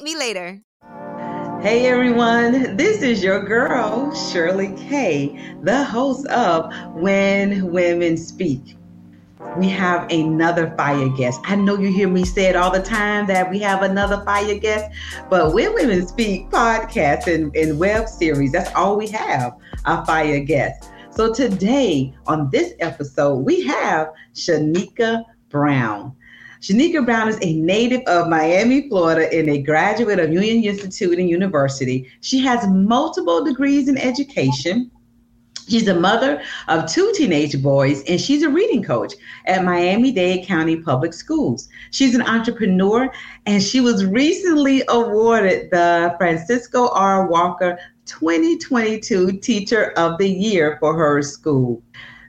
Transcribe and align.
me 0.00 0.16
later. 0.16 0.62
Hey 1.60 1.86
everyone, 1.86 2.76
this 2.76 3.02
is 3.02 3.22
your 3.22 3.44
girl, 3.44 4.12
Shirley 4.14 4.74
K, 4.76 5.54
the 5.62 5.84
host 5.84 6.26
of 6.28 6.72
When 6.94 7.70
Women 7.70 8.16
Speak. 8.16 8.76
We 9.56 9.68
have 9.68 10.10
another 10.10 10.74
fire 10.76 11.08
guest. 11.10 11.40
I 11.44 11.56
know 11.56 11.78
you 11.78 11.92
hear 11.92 12.08
me 12.08 12.24
say 12.24 12.46
it 12.46 12.56
all 12.56 12.70
the 12.70 12.82
time 12.82 13.26
that 13.26 13.50
we 13.50 13.58
have 13.60 13.82
another 13.82 14.24
fire 14.24 14.58
guest, 14.58 14.86
but 15.28 15.52
When 15.52 15.74
Women 15.74 16.06
Speak 16.08 16.48
podcast 16.50 17.26
and, 17.32 17.54
and 17.54 17.78
web 17.78 18.08
series, 18.08 18.52
that's 18.52 18.74
all 18.74 18.96
we 18.96 19.08
have, 19.08 19.52
a 19.84 20.04
fire 20.06 20.40
guest. 20.40 20.90
So 21.10 21.32
today 21.32 22.14
on 22.26 22.48
this 22.50 22.72
episode, 22.80 23.36
we 23.36 23.62
have 23.62 24.08
Sheneka 24.34 25.24
Brown. 25.50 26.16
Sheneka 26.62 27.04
Brown 27.04 27.28
is 27.28 27.38
a 27.42 27.54
native 27.54 28.02
of 28.02 28.28
Miami, 28.28 28.88
Florida, 28.88 29.28
and 29.36 29.50
a 29.50 29.60
graduate 29.60 30.20
of 30.20 30.32
Union 30.32 30.62
Institute 30.62 31.18
and 31.18 31.28
University. 31.28 32.08
She 32.20 32.38
has 32.38 32.68
multiple 32.68 33.42
degrees 33.42 33.88
in 33.88 33.98
education. 33.98 34.88
She's 35.68 35.88
a 35.88 35.98
mother 35.98 36.40
of 36.68 36.88
two 36.88 37.12
teenage 37.16 37.60
boys, 37.60 38.04
and 38.04 38.20
she's 38.20 38.44
a 38.44 38.48
reading 38.48 38.80
coach 38.80 39.12
at 39.46 39.64
Miami 39.64 40.12
Dade 40.12 40.46
County 40.46 40.76
Public 40.76 41.14
Schools. 41.14 41.68
She's 41.90 42.14
an 42.14 42.22
entrepreneur, 42.22 43.12
and 43.44 43.60
she 43.60 43.80
was 43.80 44.04
recently 44.04 44.84
awarded 44.88 45.68
the 45.72 46.14
Francisco 46.16 46.90
R. 46.90 47.26
Walker 47.26 47.76
2022 48.06 49.40
Teacher 49.40 49.90
of 49.96 50.16
the 50.18 50.28
Year 50.28 50.76
for 50.78 50.96
her 50.96 51.22
school. 51.22 51.82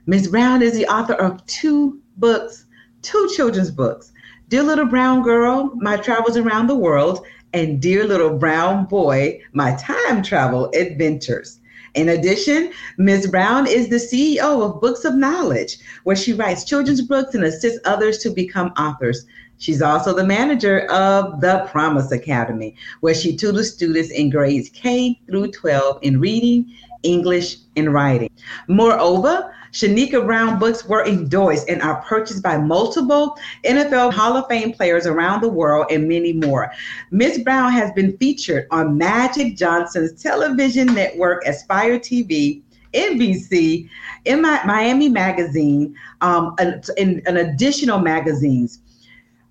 Ms. 0.08 0.30
Brown 0.30 0.64
is 0.64 0.74
the 0.74 0.88
author 0.88 1.14
of 1.14 1.46
two 1.46 2.02
books, 2.18 2.66
two 3.04 3.30
children's 3.36 3.70
books. 3.70 4.10
Dear 4.54 4.62
Little 4.62 4.86
Brown 4.86 5.24
Girl, 5.24 5.72
My 5.78 5.98
Travels 5.98 6.38
Around 6.38 6.68
the 6.68 6.76
World, 6.76 7.26
and 7.54 7.82
Dear 7.82 8.04
Little 8.06 8.38
Brown 8.38 8.86
Boy, 8.86 9.42
My 9.52 9.74
Time 9.78 10.22
Travel 10.22 10.70
Adventures. 10.76 11.60
In 11.96 12.10
addition, 12.10 12.72
Ms. 13.00 13.26
Brown 13.26 13.66
is 13.66 13.90
the 13.90 13.96
CEO 13.96 14.62
of 14.62 14.80
Books 14.80 15.06
of 15.06 15.16
Knowledge, 15.16 15.80
where 16.04 16.16
she 16.16 16.34
writes 16.34 16.66
children's 16.66 17.02
books 17.02 17.34
and 17.34 17.44
assists 17.44 17.80
others 17.86 18.20
to 18.20 18.30
become 18.30 18.68
authors. 18.78 19.26
She's 19.58 19.82
also 19.82 20.14
the 20.14 20.24
manager 20.24 20.82
of 20.92 21.42
the 21.42 21.68
Promise 21.72 22.12
Academy, 22.12 22.76
where 23.00 23.16
she 23.16 23.36
tutors 23.36 23.74
students 23.74 24.12
in 24.12 24.30
grades 24.30 24.70
K 24.70 25.20
through 25.26 25.48
12 25.48 25.98
in 26.04 26.20
reading, 26.20 26.72
English, 27.02 27.58
and 27.76 27.92
writing. 27.92 28.30
Moreover, 28.68 29.52
Sheneka 29.74 30.24
Brown 30.24 30.60
books 30.60 30.86
were 30.86 31.04
endorsed 31.06 31.68
and 31.68 31.82
are 31.82 32.02
purchased 32.04 32.44
by 32.44 32.58
multiple 32.58 33.36
NFL 33.66 34.14
Hall 34.14 34.38
of 34.38 34.48
Fame 34.48 34.72
players 34.72 35.08
around 35.08 35.42
the 35.42 35.50
world 35.50 35.88
and 35.90 36.08
many 36.08 36.32
more. 36.32 36.72
Miss 37.10 37.40
Brown 37.40 37.72
has 37.72 37.92
been 37.94 38.16
featured 38.18 38.68
on 38.70 39.00
Magic 39.00 39.58
Johnson's 39.58 40.22
television 40.22 40.94
network, 40.94 41.44
Aspire 41.48 41.98
TV, 41.98 42.62
NBC, 42.94 43.90
in 44.26 44.42
Miami 44.44 45.10
Magazine, 45.10 45.96
um, 46.22 46.54
and, 46.60 46.88
and, 47.00 47.24
and 47.26 47.40
additional 47.40 47.98
magazines, 47.98 48.80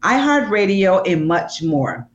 iHeartRadio, 0.02 1.02
and 1.10 1.26
much 1.26 1.64
more. 1.64 2.08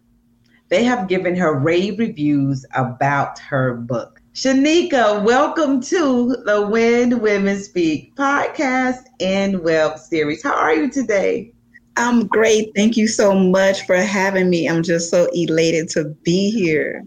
They 0.69 0.85
have 0.85 1.09
given 1.09 1.35
her 1.35 1.59
rave 1.59 1.99
reviews 1.99 2.65
about 2.73 3.39
her 3.39 3.73
book. 3.73 4.21
Sheneka, 4.37 5.23
welcome 5.23 5.81
to 5.81 6.35
the 6.45 6.67
When 6.67 7.21
Women 7.21 7.59
Speak 7.59 8.15
podcast 8.15 9.05
and 9.19 9.63
web 9.63 9.97
series. 9.97 10.43
How 10.43 10.53
are 10.53 10.75
you 10.75 10.91
today? 10.91 11.51
I'm 11.95 12.27
great. 12.27 12.71
Thank 12.75 12.97
you 12.97 13.07
so 13.07 13.33
much 13.33 13.87
for 13.87 13.95
having 13.95 14.47
me. 14.47 14.69
I'm 14.69 14.83
just 14.83 15.09
so 15.09 15.27
elated 15.33 15.89
to 15.89 16.15
be 16.21 16.51
here. 16.51 17.03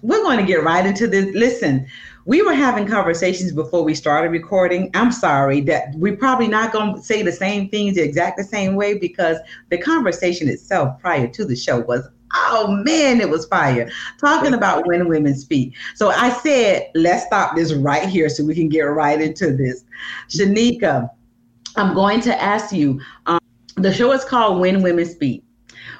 We're 0.00 0.22
going 0.22 0.38
to 0.38 0.46
get 0.46 0.64
right 0.64 0.86
into 0.86 1.06
this. 1.06 1.26
Listen, 1.34 1.86
we 2.24 2.40
were 2.40 2.54
having 2.54 2.86
conversations 2.86 3.52
before 3.52 3.82
we 3.82 3.94
started 3.94 4.30
recording. 4.30 4.90
I'm 4.94 5.12
sorry 5.12 5.60
that 5.60 5.88
we're 5.96 6.16
probably 6.16 6.48
not 6.48 6.72
going 6.72 6.94
to 6.94 7.02
say 7.02 7.20
the 7.20 7.32
same 7.32 7.68
things 7.68 7.96
the 7.96 8.02
exact 8.02 8.38
the 8.38 8.44
same 8.44 8.76
way 8.76 8.96
because 8.96 9.36
the 9.68 9.76
conversation 9.76 10.48
itself 10.48 10.98
prior 11.00 11.28
to 11.28 11.44
the 11.44 11.54
show 11.54 11.80
was 11.80 12.08
Oh 12.34 12.82
man, 12.84 13.20
it 13.20 13.30
was 13.30 13.46
fire. 13.46 13.90
Talking 14.18 14.54
about 14.54 14.86
when 14.86 15.08
women 15.08 15.34
speak. 15.34 15.74
So 15.94 16.10
I 16.10 16.30
said, 16.30 16.90
let's 16.94 17.24
stop 17.26 17.56
this 17.56 17.72
right 17.72 18.08
here 18.08 18.28
so 18.28 18.44
we 18.44 18.54
can 18.54 18.68
get 18.68 18.82
right 18.82 19.20
into 19.20 19.56
this. 19.56 19.84
Sheneka, 20.28 21.08
I'm 21.76 21.94
going 21.94 22.20
to 22.22 22.42
ask 22.42 22.72
you 22.72 23.00
um, 23.26 23.38
the 23.76 23.92
show 23.92 24.12
is 24.12 24.24
called 24.24 24.60
When 24.60 24.82
Women 24.82 25.04
Speak. 25.04 25.44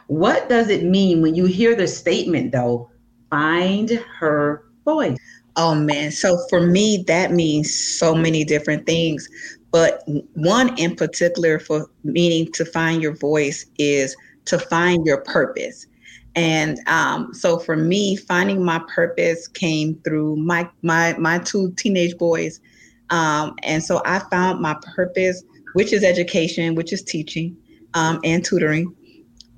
What 0.08 0.48
does 0.48 0.68
it 0.68 0.84
mean 0.84 1.20
when 1.20 1.34
you 1.34 1.46
hear 1.46 1.74
the 1.74 1.86
statement, 1.86 2.52
though? 2.52 2.90
Find 3.30 3.90
her 4.18 4.64
voice. 4.84 5.18
Oh 5.56 5.74
man. 5.74 6.10
So 6.12 6.38
for 6.48 6.66
me, 6.66 7.04
that 7.06 7.32
means 7.32 7.74
so 7.74 8.14
many 8.14 8.44
different 8.44 8.86
things. 8.86 9.28
But 9.70 10.02
one 10.34 10.78
in 10.78 10.96
particular 10.96 11.58
for 11.58 11.90
meaning 12.04 12.52
to 12.52 12.64
find 12.64 13.02
your 13.02 13.16
voice 13.16 13.66
is 13.78 14.16
to 14.46 14.58
find 14.58 15.04
your 15.04 15.22
purpose. 15.22 15.86
And 16.36 16.78
um, 16.86 17.32
so 17.32 17.58
for 17.58 17.76
me, 17.76 18.14
finding 18.14 18.62
my 18.62 18.80
purpose 18.94 19.48
came 19.48 19.98
through 20.04 20.36
my 20.36 20.68
my 20.82 21.16
my 21.18 21.38
two 21.38 21.72
teenage 21.72 22.16
boys. 22.18 22.60
Um, 23.08 23.54
and 23.62 23.82
so 23.82 24.02
I 24.04 24.18
found 24.30 24.60
my 24.60 24.76
purpose, 24.94 25.42
which 25.72 25.92
is 25.92 26.04
education, 26.04 26.74
which 26.74 26.92
is 26.92 27.02
teaching 27.02 27.56
um, 27.94 28.20
and 28.22 28.44
tutoring, 28.44 28.94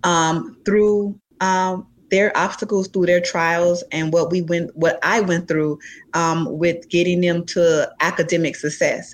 um, 0.04 0.56
through 0.64 1.18
um, 1.40 1.86
their 2.10 2.34
obstacles, 2.36 2.88
through 2.88 3.06
their 3.06 3.20
trials, 3.20 3.82
and 3.90 4.12
what 4.12 4.30
we 4.30 4.42
went, 4.42 4.74
what 4.76 4.98
I 5.02 5.20
went 5.20 5.48
through 5.48 5.78
um, 6.14 6.58
with 6.58 6.88
getting 6.88 7.20
them 7.20 7.44
to 7.46 7.90
academic 8.00 8.54
success. 8.54 9.12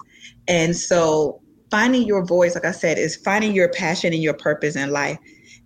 And 0.48 0.76
so 0.76 1.40
finding 1.70 2.02
your 2.02 2.24
voice, 2.24 2.54
like 2.54 2.66
I 2.66 2.72
said, 2.72 2.98
is 2.98 3.16
finding 3.16 3.54
your 3.54 3.68
passion 3.68 4.12
and 4.12 4.22
your 4.22 4.34
purpose 4.34 4.76
in 4.76 4.90
life. 4.90 5.18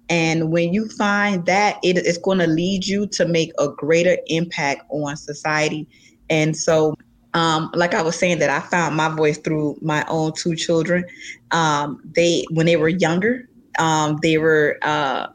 And 0.08 0.50
when 0.50 0.72
you 0.72 0.88
find 0.88 1.44
that, 1.46 1.78
it 1.82 1.98
is 1.98 2.18
going 2.18 2.38
to 2.38 2.46
lead 2.46 2.86
you 2.86 3.06
to 3.08 3.26
make 3.26 3.52
a 3.58 3.68
greater 3.68 4.16
impact 4.26 4.82
on 4.90 5.16
society. 5.16 5.86
And 6.30 6.56
so, 6.56 6.94
um, 7.34 7.70
like 7.74 7.94
I 7.94 8.02
was 8.02 8.18
saying, 8.18 8.38
that 8.38 8.50
I 8.50 8.60
found 8.60 8.96
my 8.96 9.08
voice 9.08 9.38
through 9.38 9.78
my 9.82 10.04
own 10.08 10.32
two 10.32 10.56
children. 10.56 11.04
Um, 11.50 12.00
they, 12.14 12.44
when 12.50 12.66
they 12.66 12.76
were 12.76 12.88
younger, 12.88 13.48
um, 13.78 14.18
they 14.22 14.38
were 14.38 14.78
uh, 14.82 15.28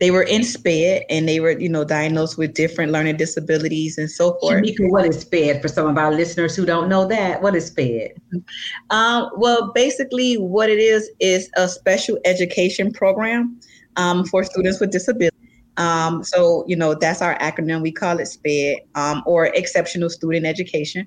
they 0.00 0.10
were 0.10 0.22
in 0.22 0.42
SPED 0.42 1.04
and 1.08 1.28
they 1.28 1.40
were, 1.40 1.52
you 1.52 1.68
know, 1.68 1.84
diagnosed 1.84 2.36
with 2.36 2.52
different 2.54 2.92
learning 2.92 3.16
disabilities 3.16 3.96
and 3.96 4.10
so 4.10 4.36
forth. 4.38 4.62
Sheneka, 4.62 4.90
what 4.90 5.06
is 5.06 5.20
SPED 5.20 5.62
for 5.62 5.68
some 5.68 5.86
of 5.86 5.96
our 5.96 6.12
listeners 6.12 6.56
who 6.56 6.66
don't 6.66 6.88
know 6.88 7.06
that? 7.06 7.40
What 7.40 7.54
is 7.54 7.66
SPED? 7.66 8.12
Um, 8.90 9.30
well, 9.36 9.72
basically, 9.72 10.34
what 10.34 10.68
it 10.68 10.78
is 10.78 11.10
is 11.20 11.48
a 11.56 11.68
special 11.68 12.18
education 12.24 12.92
program 12.92 13.58
um, 13.96 14.24
for 14.24 14.44
students 14.44 14.80
with 14.80 14.90
disabilities. 14.90 15.30
Um, 15.76 16.22
so, 16.22 16.64
you 16.68 16.76
know, 16.76 16.94
that's 16.94 17.20
our 17.20 17.36
acronym. 17.38 17.82
We 17.82 17.90
call 17.90 18.18
it 18.20 18.26
SPED 18.26 18.78
um, 18.94 19.22
or 19.26 19.46
Exceptional 19.46 20.08
Student 20.08 20.46
Education. 20.46 21.06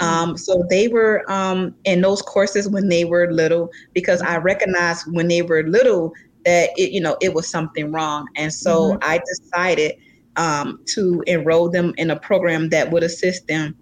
Um, 0.00 0.36
so 0.36 0.64
they 0.70 0.88
were 0.88 1.24
um, 1.30 1.74
in 1.84 2.00
those 2.00 2.20
courses 2.20 2.68
when 2.68 2.88
they 2.88 3.04
were 3.04 3.32
little 3.32 3.70
because 3.92 4.20
I 4.22 4.36
recognized 4.38 5.06
when 5.12 5.28
they 5.28 5.42
were 5.42 5.62
little 5.64 6.12
that 6.44 6.70
it, 6.76 6.90
you 6.90 7.00
know, 7.00 7.16
it 7.20 7.32
was 7.32 7.48
something 7.48 7.92
wrong. 7.92 8.28
And 8.36 8.52
so 8.52 8.92
mm-hmm. 8.92 8.98
I 9.02 9.20
decided 9.26 9.94
um, 10.36 10.80
to 10.94 11.22
enroll 11.26 11.70
them 11.70 11.94
in 11.96 12.10
a 12.10 12.18
program 12.18 12.68
that 12.70 12.90
would 12.90 13.02
assist 13.02 13.46
them. 13.46 13.76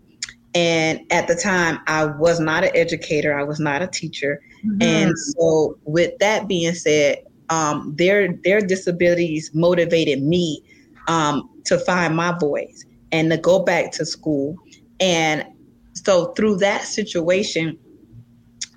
And 0.54 1.00
at 1.10 1.28
the 1.28 1.34
time, 1.34 1.80
I 1.86 2.04
was 2.04 2.38
not 2.38 2.62
an 2.62 2.70
educator, 2.74 3.38
I 3.38 3.42
was 3.42 3.58
not 3.58 3.80
a 3.80 3.86
teacher. 3.86 4.42
Mm-hmm. 4.64 4.82
And 4.82 5.18
so, 5.18 5.78
with 5.84 6.12
that 6.20 6.46
being 6.46 6.74
said, 6.74 7.24
um, 7.52 7.94
their 7.96 8.32
their 8.44 8.62
disabilities 8.62 9.50
motivated 9.52 10.22
me 10.22 10.62
um, 11.06 11.50
to 11.66 11.78
find 11.78 12.16
my 12.16 12.32
voice 12.38 12.86
and 13.12 13.30
to 13.30 13.36
go 13.36 13.58
back 13.62 13.92
to 13.92 14.06
school. 14.06 14.56
And 15.00 15.44
so 15.92 16.32
through 16.32 16.56
that 16.58 16.84
situation, 16.84 17.78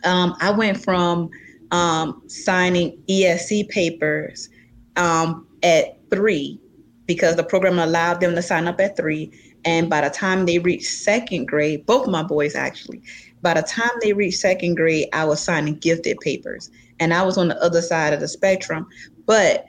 um, 0.03 0.35
I 0.41 0.51
went 0.51 0.83
from 0.83 1.29
um, 1.71 2.21
signing 2.27 3.01
ESE 3.09 3.63
papers 3.69 4.49
um, 4.97 5.47
at 5.63 5.97
three 6.09 6.59
because 7.05 7.37
the 7.37 7.43
program 7.43 7.79
allowed 7.79 8.19
them 8.19 8.35
to 8.35 8.41
sign 8.41 8.67
up 8.67 8.81
at 8.81 8.97
three. 8.97 9.31
And 9.63 9.89
by 9.89 10.01
the 10.01 10.09
time 10.09 10.45
they 10.45 10.59
reached 10.59 10.87
second 10.87 11.47
grade, 11.47 11.85
both 11.85 12.07
my 12.07 12.23
boys 12.23 12.55
actually, 12.55 13.01
by 13.41 13.53
the 13.53 13.61
time 13.61 13.91
they 14.01 14.11
reached 14.11 14.39
second 14.39 14.75
grade, 14.75 15.07
I 15.13 15.23
was 15.23 15.41
signing 15.41 15.75
gifted 15.75 16.19
papers. 16.19 16.69
And 16.99 17.13
I 17.13 17.23
was 17.23 17.37
on 17.37 17.49
the 17.49 17.61
other 17.63 17.81
side 17.81 18.13
of 18.13 18.19
the 18.19 18.27
spectrum. 18.27 18.87
But 19.25 19.65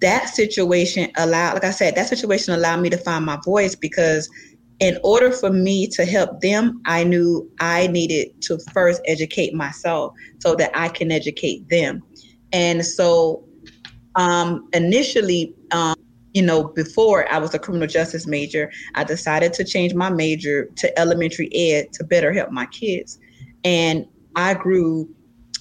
that 0.00 0.28
situation 0.28 1.10
allowed, 1.16 1.54
like 1.54 1.64
I 1.64 1.70
said, 1.70 1.94
that 1.94 2.08
situation 2.08 2.54
allowed 2.54 2.80
me 2.80 2.90
to 2.90 2.98
find 2.98 3.24
my 3.24 3.38
voice 3.44 3.74
because 3.74 4.28
in 4.80 4.98
order 5.04 5.30
for 5.30 5.50
me 5.50 5.86
to 5.88 6.04
help 6.04 6.40
them, 6.40 6.80
I 6.86 7.04
knew 7.04 7.48
I 7.60 7.86
needed 7.88 8.40
to 8.42 8.58
first 8.72 9.02
educate 9.06 9.54
myself 9.54 10.14
so 10.38 10.54
that 10.56 10.70
I 10.74 10.88
can 10.88 11.12
educate 11.12 11.68
them. 11.68 12.02
And 12.52 12.84
so 12.84 13.44
um, 14.16 14.68
initially, 14.72 15.54
um, 15.70 15.94
you 16.32 16.42
know, 16.42 16.64
before 16.64 17.30
I 17.32 17.38
was 17.38 17.54
a 17.54 17.58
criminal 17.58 17.88
justice 17.88 18.26
major, 18.26 18.70
I 18.94 19.04
decided 19.04 19.52
to 19.54 19.64
change 19.64 19.94
my 19.94 20.10
major 20.10 20.66
to 20.76 20.98
elementary 20.98 21.50
ed 21.54 21.92
to 21.94 22.04
better 22.04 22.32
help 22.32 22.50
my 22.50 22.66
kids. 22.66 23.18
And 23.64 24.06
I 24.36 24.54
grew, 24.54 25.08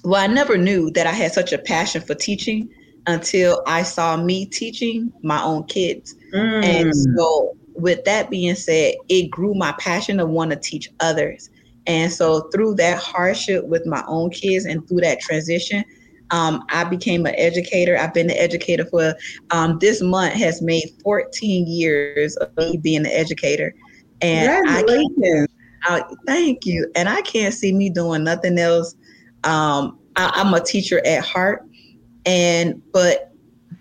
well, 0.04 0.22
I 0.22 0.28
never 0.28 0.58
knew 0.58 0.92
that 0.92 1.08
I 1.08 1.12
had 1.12 1.34
such 1.34 1.52
a 1.54 1.58
passion 1.58 2.02
for 2.02 2.16
teaching 2.16 2.70
until 3.08 3.62
I 3.66 3.84
saw 3.84 4.18
me 4.18 4.46
teaching 4.46 5.12
my 5.24 5.42
own 5.42 5.64
kids. 5.66 6.16
Mm. 6.34 6.64
And 6.64 6.96
so, 6.96 7.56
with 7.76 8.04
that 8.06 8.30
being 8.30 8.56
said, 8.56 8.96
it 9.08 9.32
grew 9.32 9.54
my 9.54 9.74
passion 9.80 10.18
to 10.18 10.26
want 10.26 10.52
to 10.52 10.58
teach 10.58 10.90
others. 11.00 11.50
And 11.88 12.12
so, 12.12 12.50
through 12.50 12.76
that 12.76 12.98
hardship 13.00 13.66
with 13.66 13.86
my 13.86 14.04
own 14.08 14.30
kids 14.30 14.66
and 14.66 14.88
through 14.88 15.02
that 15.02 15.20
transition, 15.22 15.84
um, 16.32 16.64
I 16.70 16.84
became 16.84 17.26
an 17.26 17.36
educator. 17.38 17.98
I've 17.98 18.14
been 18.14 18.30
an 18.30 18.38
educator 18.38 18.86
for 18.86 19.16
um, 19.52 19.80
this 19.80 20.02
month 20.02 20.34
has 20.34 20.62
made 20.62 20.92
14 21.04 21.68
years 21.68 22.36
of 22.38 22.56
me 22.58 22.78
being 22.78 23.02
an 23.02 23.08
educator. 23.08 23.74
And 24.22 24.68
I 24.68 24.84
can't, 24.84 25.52
I, 25.84 26.04
thank 26.28 26.66
you. 26.66 26.92
And 26.96 27.10
I 27.10 27.22
can't 27.22 27.54
see 27.54 27.74
me 27.74 27.90
doing 27.90 28.24
nothing 28.24 28.60
else. 28.60 28.96
Um, 29.44 30.00
I, 30.16 30.32
I'm 30.36 30.54
a 30.54 30.62
teacher 30.62 31.06
at 31.06 31.24
heart. 31.24 31.66
And, 32.26 32.82
but 32.92 33.30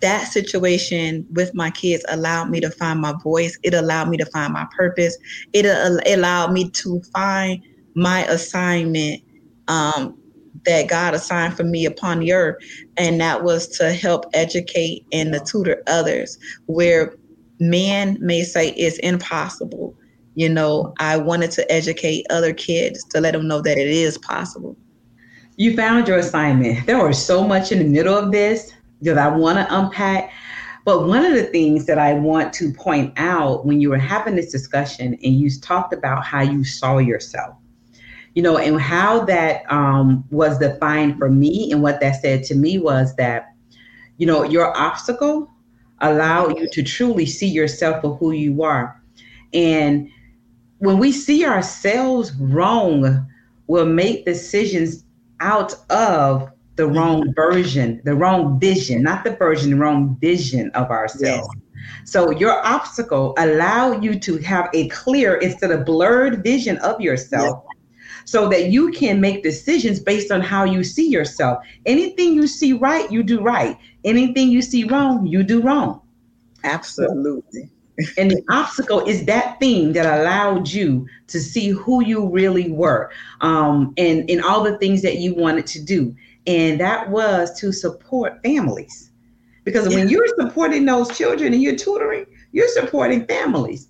that 0.00 0.28
situation 0.28 1.26
with 1.30 1.54
my 1.54 1.70
kids 1.70 2.04
allowed 2.08 2.50
me 2.50 2.60
to 2.60 2.70
find 2.70 3.00
my 3.00 3.14
voice. 3.22 3.58
It 3.62 3.74
allowed 3.74 4.08
me 4.08 4.16
to 4.18 4.26
find 4.26 4.52
my 4.52 4.66
purpose. 4.76 5.16
It, 5.52 5.66
uh, 5.66 5.98
allowed 6.06 6.52
me 6.52 6.70
to 6.70 7.02
find 7.12 7.62
my 7.94 8.24
assignment 8.26 9.22
um, 9.66 10.16
that 10.64 10.88
God 10.88 11.14
assigned 11.14 11.56
for 11.56 11.64
me 11.64 11.84
upon 11.84 12.20
the 12.20 12.32
earth, 12.32 12.56
and 12.96 13.20
that 13.20 13.42
was 13.42 13.68
to 13.78 13.92
help 13.92 14.26
educate 14.34 15.04
and 15.12 15.32
to 15.32 15.40
tutor 15.40 15.82
others 15.86 16.38
where 16.66 17.14
man 17.60 18.16
may 18.20 18.42
say 18.42 18.70
it's 18.70 18.98
impossible. 18.98 19.94
You 20.34 20.48
know, 20.48 20.94
I 21.00 21.16
wanted 21.16 21.50
to 21.52 21.70
educate 21.72 22.26
other 22.30 22.52
kids 22.52 23.02
to 23.10 23.20
let 23.20 23.32
them 23.32 23.48
know 23.48 23.60
that 23.60 23.78
it 23.78 23.88
is 23.88 24.18
possible. 24.18 24.76
You 25.58 25.74
found 25.74 26.06
your 26.06 26.18
assignment. 26.18 26.86
There 26.86 27.04
was 27.04 27.20
so 27.20 27.42
much 27.42 27.72
in 27.72 27.80
the 27.80 27.84
middle 27.84 28.16
of 28.16 28.30
this 28.30 28.72
that 29.02 29.18
I 29.18 29.26
want 29.26 29.58
to 29.58 29.66
unpack. 29.76 30.30
But 30.84 31.08
one 31.08 31.24
of 31.24 31.32
the 31.32 31.46
things 31.46 31.84
that 31.86 31.98
I 31.98 32.14
want 32.14 32.52
to 32.54 32.72
point 32.72 33.12
out 33.16 33.66
when 33.66 33.80
you 33.80 33.90
were 33.90 33.98
having 33.98 34.36
this 34.36 34.52
discussion 34.52 35.14
and 35.14 35.34
you 35.34 35.50
talked 35.50 35.92
about 35.92 36.24
how 36.24 36.42
you 36.42 36.62
saw 36.62 36.98
yourself, 36.98 37.56
you 38.36 38.42
know, 38.42 38.56
and 38.56 38.80
how 38.80 39.24
that 39.24 39.64
um, 39.68 40.24
was 40.30 40.58
defined 40.58 41.18
for 41.18 41.28
me 41.28 41.72
and 41.72 41.82
what 41.82 41.98
that 42.02 42.22
said 42.22 42.44
to 42.44 42.54
me 42.54 42.78
was 42.78 43.16
that, 43.16 43.52
you 44.16 44.28
know, 44.28 44.44
your 44.44 44.78
obstacle 44.78 45.50
allowed 46.02 46.56
you 46.56 46.68
to 46.70 46.84
truly 46.84 47.26
see 47.26 47.48
yourself 47.48 48.00
for 48.00 48.14
who 48.18 48.30
you 48.30 48.62
are. 48.62 49.02
And 49.52 50.08
when 50.78 50.98
we 50.98 51.10
see 51.10 51.44
ourselves 51.44 52.32
wrong, 52.36 53.26
we'll 53.66 53.86
make 53.86 54.24
decisions 54.24 55.02
out 55.40 55.74
of 55.90 56.50
the 56.76 56.84
mm-hmm. 56.84 56.96
wrong 56.96 57.34
version, 57.34 58.00
the 58.04 58.14
wrong 58.14 58.58
vision, 58.58 59.02
not 59.02 59.24
the 59.24 59.32
version, 59.36 59.70
the 59.70 59.76
wrong 59.76 60.16
vision 60.20 60.70
of 60.74 60.90
ourselves. 60.90 61.48
Yes. 61.54 61.64
So 62.04 62.30
your 62.30 62.64
obstacle 62.66 63.34
allow 63.38 63.92
you 64.00 64.18
to 64.20 64.38
have 64.38 64.70
a 64.72 64.88
clear 64.88 65.36
instead 65.36 65.70
of 65.70 65.84
blurred 65.84 66.42
vision 66.42 66.78
of 66.78 67.00
yourself 67.00 67.64
so 68.24 68.48
that 68.48 68.66
you 68.66 68.90
can 68.90 69.20
make 69.20 69.42
decisions 69.42 70.00
based 70.00 70.30
on 70.30 70.40
how 70.40 70.64
you 70.64 70.84
see 70.84 71.08
yourself. 71.08 71.64
Anything 71.86 72.34
you 72.34 72.46
see 72.46 72.74
right, 72.74 73.10
you 73.10 73.22
do 73.22 73.40
right. 73.40 73.78
Anything 74.04 74.50
you 74.50 74.60
see 74.60 74.84
wrong, 74.84 75.26
you 75.26 75.42
do 75.42 75.62
wrong. 75.62 76.02
Absolutely. 76.64 77.70
And 78.16 78.30
the 78.30 78.42
obstacle 78.48 79.00
is 79.06 79.24
that 79.24 79.58
thing 79.58 79.92
that 79.92 80.20
allowed 80.20 80.68
you 80.68 81.06
to 81.28 81.40
see 81.40 81.70
who 81.70 82.04
you 82.04 82.28
really 82.28 82.70
were 82.70 83.10
um, 83.40 83.92
and, 83.96 84.28
and 84.30 84.42
all 84.42 84.62
the 84.62 84.78
things 84.78 85.02
that 85.02 85.18
you 85.18 85.34
wanted 85.34 85.66
to 85.66 85.82
do. 85.82 86.14
And 86.46 86.80
that 86.80 87.10
was 87.10 87.58
to 87.60 87.72
support 87.72 88.40
families. 88.42 89.10
Because 89.64 89.90
yeah. 89.90 89.98
when 89.98 90.08
you're 90.08 90.28
supporting 90.38 90.84
those 90.84 91.16
children 91.16 91.52
and 91.52 91.62
you're 91.62 91.76
tutoring, 91.76 92.24
you're 92.52 92.68
supporting 92.68 93.26
families. 93.26 93.88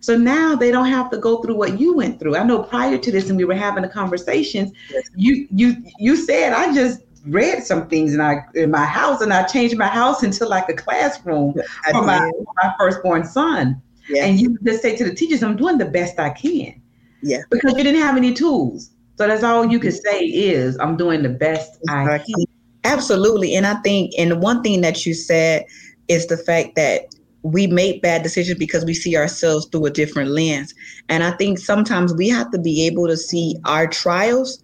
So 0.00 0.16
now 0.16 0.54
they 0.54 0.70
don't 0.70 0.88
have 0.88 1.10
to 1.10 1.18
go 1.18 1.42
through 1.42 1.56
what 1.56 1.80
you 1.80 1.96
went 1.96 2.18
through. 2.18 2.36
I 2.36 2.42
know 2.44 2.62
prior 2.62 2.98
to 2.98 3.12
this, 3.12 3.28
and 3.28 3.38
we 3.38 3.44
were 3.44 3.54
having 3.54 3.82
the 3.82 3.88
conversations, 3.88 4.72
you 5.14 5.46
you 5.50 5.76
you 5.98 6.16
said 6.16 6.52
I 6.52 6.74
just 6.74 7.02
read 7.26 7.62
some 7.64 7.88
things 7.88 8.14
in 8.14 8.20
I 8.20 8.44
in 8.54 8.70
my 8.70 8.84
house, 8.84 9.20
and 9.20 9.32
I 9.32 9.44
changed 9.44 9.76
my 9.76 9.86
house 9.86 10.22
into 10.28 10.46
like 10.46 10.68
a 10.68 10.74
classroom 10.74 11.54
I 11.86 11.92
for 11.92 12.02
my, 12.02 12.30
my 12.62 12.74
firstborn 12.78 13.24
son. 13.24 13.80
Yes. 14.08 14.24
And 14.28 14.40
you 14.40 14.58
just 14.64 14.82
say 14.82 14.96
to 14.96 15.04
the 15.04 15.14
teachers, 15.14 15.42
"I'm 15.42 15.56
doing 15.56 15.78
the 15.78 15.86
best 15.86 16.18
I 16.18 16.30
can." 16.30 16.80
Yeah. 17.22 17.42
Because 17.50 17.74
you 17.76 17.84
didn't 17.84 18.00
have 18.00 18.16
any 18.16 18.34
tools, 18.34 18.90
so 19.16 19.26
that's 19.26 19.44
all 19.44 19.66
you 19.66 19.78
can 19.78 19.92
say 19.92 20.24
is, 20.24 20.76
"I'm 20.78 20.96
doing 20.96 21.22
the 21.22 21.28
best 21.28 21.78
I 21.88 22.18
can." 22.18 22.44
Absolutely, 22.84 23.54
and 23.54 23.66
I 23.66 23.74
think, 23.82 24.12
and 24.18 24.32
the 24.32 24.36
one 24.36 24.62
thing 24.62 24.80
that 24.80 25.06
you 25.06 25.14
said 25.14 25.64
is 26.08 26.26
the 26.26 26.36
fact 26.36 26.74
that 26.74 27.14
we 27.42 27.66
make 27.66 28.02
bad 28.02 28.22
decisions 28.22 28.58
because 28.58 28.84
we 28.84 28.94
see 28.94 29.16
ourselves 29.16 29.66
through 29.66 29.86
a 29.86 29.90
different 29.90 30.30
lens. 30.30 30.74
And 31.08 31.24
I 31.24 31.32
think 31.32 31.58
sometimes 31.58 32.14
we 32.14 32.28
have 32.28 32.50
to 32.52 32.58
be 32.58 32.86
able 32.86 33.08
to 33.08 33.16
see 33.16 33.56
our 33.64 33.88
trials 33.88 34.62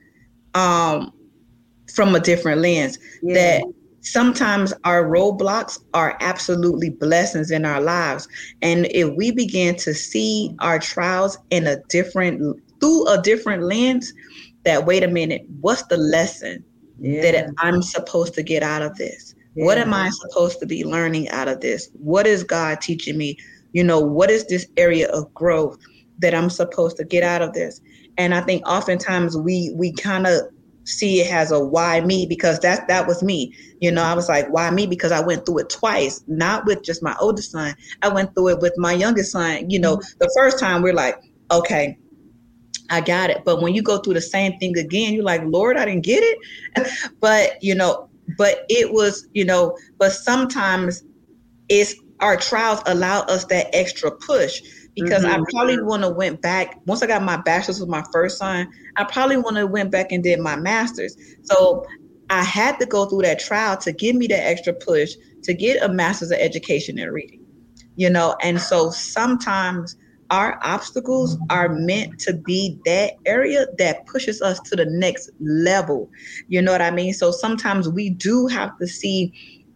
um, 0.54 1.12
from 1.94 2.14
a 2.14 2.20
different 2.20 2.60
lens. 2.60 2.98
Yeah. 3.22 3.34
That 3.34 3.62
sometimes 4.00 4.72
our 4.84 5.04
roadblocks 5.04 5.78
are 5.94 6.16
absolutely 6.20 6.90
blessings 6.90 7.50
in 7.50 7.64
our 7.64 7.80
lives. 7.80 8.28
And 8.62 8.86
if 8.90 9.14
we 9.16 9.30
begin 9.30 9.76
to 9.76 9.94
see 9.94 10.54
our 10.60 10.78
trials 10.78 11.38
in 11.50 11.66
a 11.66 11.76
different 11.88 12.60
through 12.80 13.08
a 13.08 13.20
different 13.20 13.64
lens, 13.64 14.12
that 14.64 14.86
wait 14.86 15.02
a 15.02 15.08
minute, 15.08 15.44
what's 15.60 15.84
the 15.84 15.96
lesson 15.96 16.64
yeah. 16.98 17.22
that 17.22 17.54
I'm 17.58 17.82
supposed 17.82 18.34
to 18.34 18.42
get 18.42 18.62
out 18.62 18.82
of 18.82 18.96
this? 18.96 19.34
Yeah. 19.54 19.64
What 19.64 19.78
am 19.78 19.94
I 19.94 20.10
supposed 20.10 20.60
to 20.60 20.66
be 20.66 20.84
learning 20.84 21.28
out 21.30 21.48
of 21.48 21.60
this? 21.60 21.88
What 21.94 22.26
is 22.26 22.44
God 22.44 22.80
teaching 22.80 23.16
me? 23.16 23.36
You 23.72 23.82
know, 23.82 23.98
what 24.00 24.30
is 24.30 24.46
this 24.46 24.66
area 24.76 25.08
of 25.08 25.32
growth 25.34 25.78
that 26.18 26.34
I'm 26.34 26.50
supposed 26.50 26.96
to 26.98 27.04
get 27.04 27.22
out 27.24 27.42
of 27.42 27.52
this? 27.52 27.80
And 28.16 28.34
I 28.34 28.40
think 28.40 28.66
oftentimes 28.66 29.36
we 29.36 29.72
we 29.74 29.92
kind 29.92 30.26
of 30.26 30.42
see 30.88 31.20
it 31.20 31.32
as 31.32 31.52
a 31.52 31.62
why 31.62 32.00
me 32.00 32.26
because 32.26 32.58
that 32.60 32.88
that 32.88 33.06
was 33.06 33.22
me. 33.22 33.54
You 33.80 33.92
know, 33.92 34.02
I 34.02 34.14
was 34.14 34.28
like, 34.28 34.48
why 34.48 34.70
me? 34.70 34.86
Because 34.86 35.12
I 35.12 35.20
went 35.20 35.44
through 35.44 35.58
it 35.58 35.70
twice, 35.70 36.24
not 36.26 36.64
with 36.66 36.82
just 36.82 37.02
my 37.02 37.14
oldest 37.20 37.52
son. 37.52 37.74
I 38.02 38.08
went 38.08 38.34
through 38.34 38.48
it 38.48 38.60
with 38.60 38.72
my 38.76 38.92
youngest 38.92 39.32
son. 39.32 39.70
You 39.70 39.78
know, 39.78 39.96
mm-hmm. 39.96 40.18
the 40.18 40.32
first 40.36 40.58
time 40.58 40.82
we're 40.82 40.94
like, 40.94 41.20
okay, 41.50 41.98
I 42.90 43.00
got 43.00 43.30
it. 43.30 43.44
But 43.44 43.60
when 43.60 43.74
you 43.74 43.82
go 43.82 43.98
through 43.98 44.14
the 44.14 44.20
same 44.20 44.58
thing 44.58 44.76
again, 44.78 45.12
you're 45.12 45.24
like, 45.24 45.42
Lord, 45.44 45.76
I 45.76 45.84
didn't 45.84 46.04
get 46.04 46.22
it. 46.22 46.88
but 47.20 47.62
you 47.62 47.74
know, 47.74 48.08
but 48.36 48.64
it 48.68 48.92
was, 48.92 49.28
you 49.34 49.44
know, 49.44 49.76
but 49.98 50.12
sometimes 50.12 51.04
it's 51.68 51.94
our 52.20 52.36
trials 52.36 52.80
allow 52.86 53.20
us 53.22 53.44
that 53.44 53.68
extra 53.72 54.10
push 54.10 54.62
because 55.02 55.24
mm-hmm. 55.24 55.42
I 55.42 55.44
probably 55.50 55.82
want 55.82 56.02
to 56.02 56.10
went 56.10 56.42
back 56.42 56.80
once 56.86 57.02
I 57.02 57.06
got 57.06 57.22
my 57.22 57.36
bachelor's 57.36 57.80
with 57.80 57.88
my 57.88 58.04
first 58.12 58.38
son. 58.38 58.68
I 58.96 59.04
probably 59.04 59.36
want 59.36 59.56
to 59.56 59.66
went 59.66 59.90
back 59.90 60.12
and 60.12 60.22
did 60.22 60.40
my 60.40 60.56
master's. 60.56 61.16
So 61.42 61.86
I 62.30 62.42
had 62.42 62.78
to 62.80 62.86
go 62.86 63.06
through 63.06 63.22
that 63.22 63.38
trial 63.38 63.76
to 63.78 63.92
give 63.92 64.16
me 64.16 64.26
that 64.28 64.46
extra 64.46 64.72
push 64.72 65.14
to 65.42 65.54
get 65.54 65.82
a 65.82 65.88
master's 65.88 66.30
of 66.30 66.38
education 66.38 66.98
in 66.98 67.10
reading, 67.10 67.44
you 67.96 68.10
know. 68.10 68.36
And 68.42 68.60
so 68.60 68.90
sometimes 68.90 69.96
our 70.30 70.60
obstacles 70.62 71.38
are 71.48 71.70
meant 71.70 72.18
to 72.20 72.34
be 72.34 72.78
that 72.84 73.14
area 73.24 73.66
that 73.78 74.04
pushes 74.06 74.42
us 74.42 74.60
to 74.60 74.76
the 74.76 74.84
next 74.84 75.30
level. 75.40 76.10
You 76.48 76.60
know 76.60 76.72
what 76.72 76.82
I 76.82 76.90
mean? 76.90 77.14
So 77.14 77.30
sometimes 77.30 77.88
we 77.88 78.10
do 78.10 78.46
have 78.46 78.76
to 78.78 78.86
see 78.86 79.32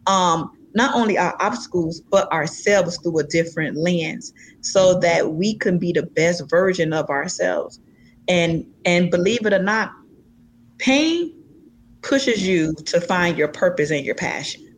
um, 0.06 0.50
not 0.74 0.94
only 0.94 1.18
our 1.18 1.36
obstacles, 1.40 2.00
but 2.00 2.30
ourselves 2.32 2.98
through 2.98 3.18
a 3.18 3.24
different 3.24 3.76
lens 3.76 4.32
so 4.60 4.98
that 5.00 5.32
we 5.32 5.54
can 5.54 5.78
be 5.78 5.92
the 5.92 6.02
best 6.02 6.48
version 6.48 6.92
of 6.92 7.08
ourselves. 7.10 7.80
And 8.28 8.66
and 8.84 9.10
believe 9.10 9.44
it 9.46 9.52
or 9.52 9.62
not, 9.62 9.92
pain 10.78 11.34
pushes 12.02 12.46
you 12.46 12.74
to 12.74 13.00
find 13.00 13.38
your 13.38 13.48
purpose 13.48 13.90
and 13.90 14.04
your 14.04 14.14
passion. 14.14 14.72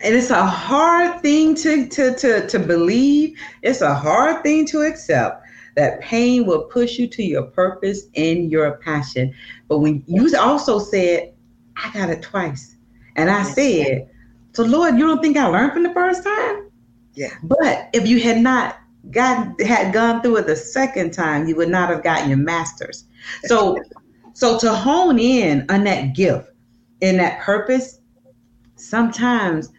And 0.00 0.14
it's 0.14 0.30
a 0.30 0.46
hard 0.46 1.22
thing 1.22 1.54
to, 1.56 1.88
to, 1.88 2.14
to, 2.14 2.46
to 2.46 2.58
believe. 2.58 3.36
It's 3.62 3.80
a 3.80 3.94
hard 3.94 4.42
thing 4.42 4.64
to 4.66 4.82
accept 4.82 5.44
that 5.76 6.00
pain 6.00 6.46
will 6.46 6.62
push 6.64 6.98
you 6.98 7.06
to 7.08 7.22
your 7.22 7.44
purpose 7.44 8.04
and 8.16 8.50
your 8.50 8.78
passion. 8.78 9.34
But 9.68 9.78
when 9.78 10.02
you 10.06 10.36
also 10.36 10.78
said, 10.78 11.32
I 11.76 11.90
got 11.92 12.10
it 12.10 12.22
twice. 12.22 12.76
And 13.16 13.30
I 13.30 13.42
said, 13.42 14.08
So 14.52 14.64
Lord, 14.64 14.98
you 14.98 15.06
don't 15.06 15.22
think 15.22 15.36
I 15.36 15.46
learned 15.46 15.72
from 15.72 15.82
the 15.82 15.92
first 15.92 16.24
time? 16.24 16.70
Yeah. 17.14 17.34
But 17.42 17.90
if 17.92 18.06
you 18.06 18.20
had 18.20 18.38
not 18.38 18.78
gotten 19.10 19.54
had 19.64 19.92
gone 19.92 20.22
through 20.22 20.36
it 20.36 20.46
the 20.46 20.56
second 20.56 21.12
time, 21.12 21.48
you 21.48 21.56
would 21.56 21.68
not 21.68 21.90
have 21.90 22.02
gotten 22.02 22.28
your 22.28 22.38
master's. 22.38 23.04
So 23.44 23.76
so 24.34 24.58
to 24.58 24.72
hone 24.72 25.18
in 25.18 25.66
on 25.68 25.84
that 25.84 26.14
gift 26.14 26.50
and 27.02 27.18
that 27.18 27.40
purpose, 27.40 28.00
sometimes 28.76 29.70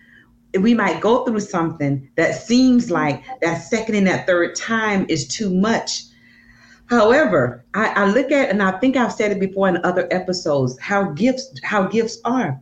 we 0.59 0.73
might 0.73 1.01
go 1.01 1.23
through 1.23 1.39
something 1.39 2.09
that 2.15 2.35
seems 2.35 2.89
like 2.89 3.23
that 3.41 3.61
second 3.61 3.95
and 3.95 4.07
that 4.07 4.25
third 4.25 4.55
time 4.55 5.05
is 5.07 5.27
too 5.27 5.53
much. 5.53 6.03
However, 6.87 7.63
I, 7.75 7.87
I, 7.89 8.05
look 8.07 8.31
at 8.31 8.49
and 8.49 8.63
I 8.63 8.77
think 8.79 8.97
I've 8.97 9.13
said 9.13 9.31
it 9.31 9.39
before 9.39 9.69
in 9.69 9.77
other 9.85 10.07
episodes 10.09 10.77
how 10.79 11.11
gifts 11.11 11.53
how 11.63 11.83
gifts 11.83 12.19
are. 12.25 12.59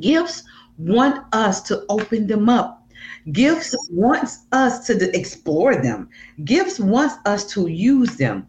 Gifts 0.00 0.42
want 0.78 1.24
us 1.32 1.62
to 1.62 1.84
open 1.88 2.26
them 2.26 2.48
up. 2.48 2.86
Gifts 3.32 3.74
wants 3.90 4.46
us 4.52 4.86
to 4.86 5.16
explore 5.16 5.76
them. 5.76 6.08
Gifts 6.44 6.78
wants 6.78 7.16
us 7.24 7.44
to 7.52 7.68
use 7.68 8.16
them. 8.16 8.46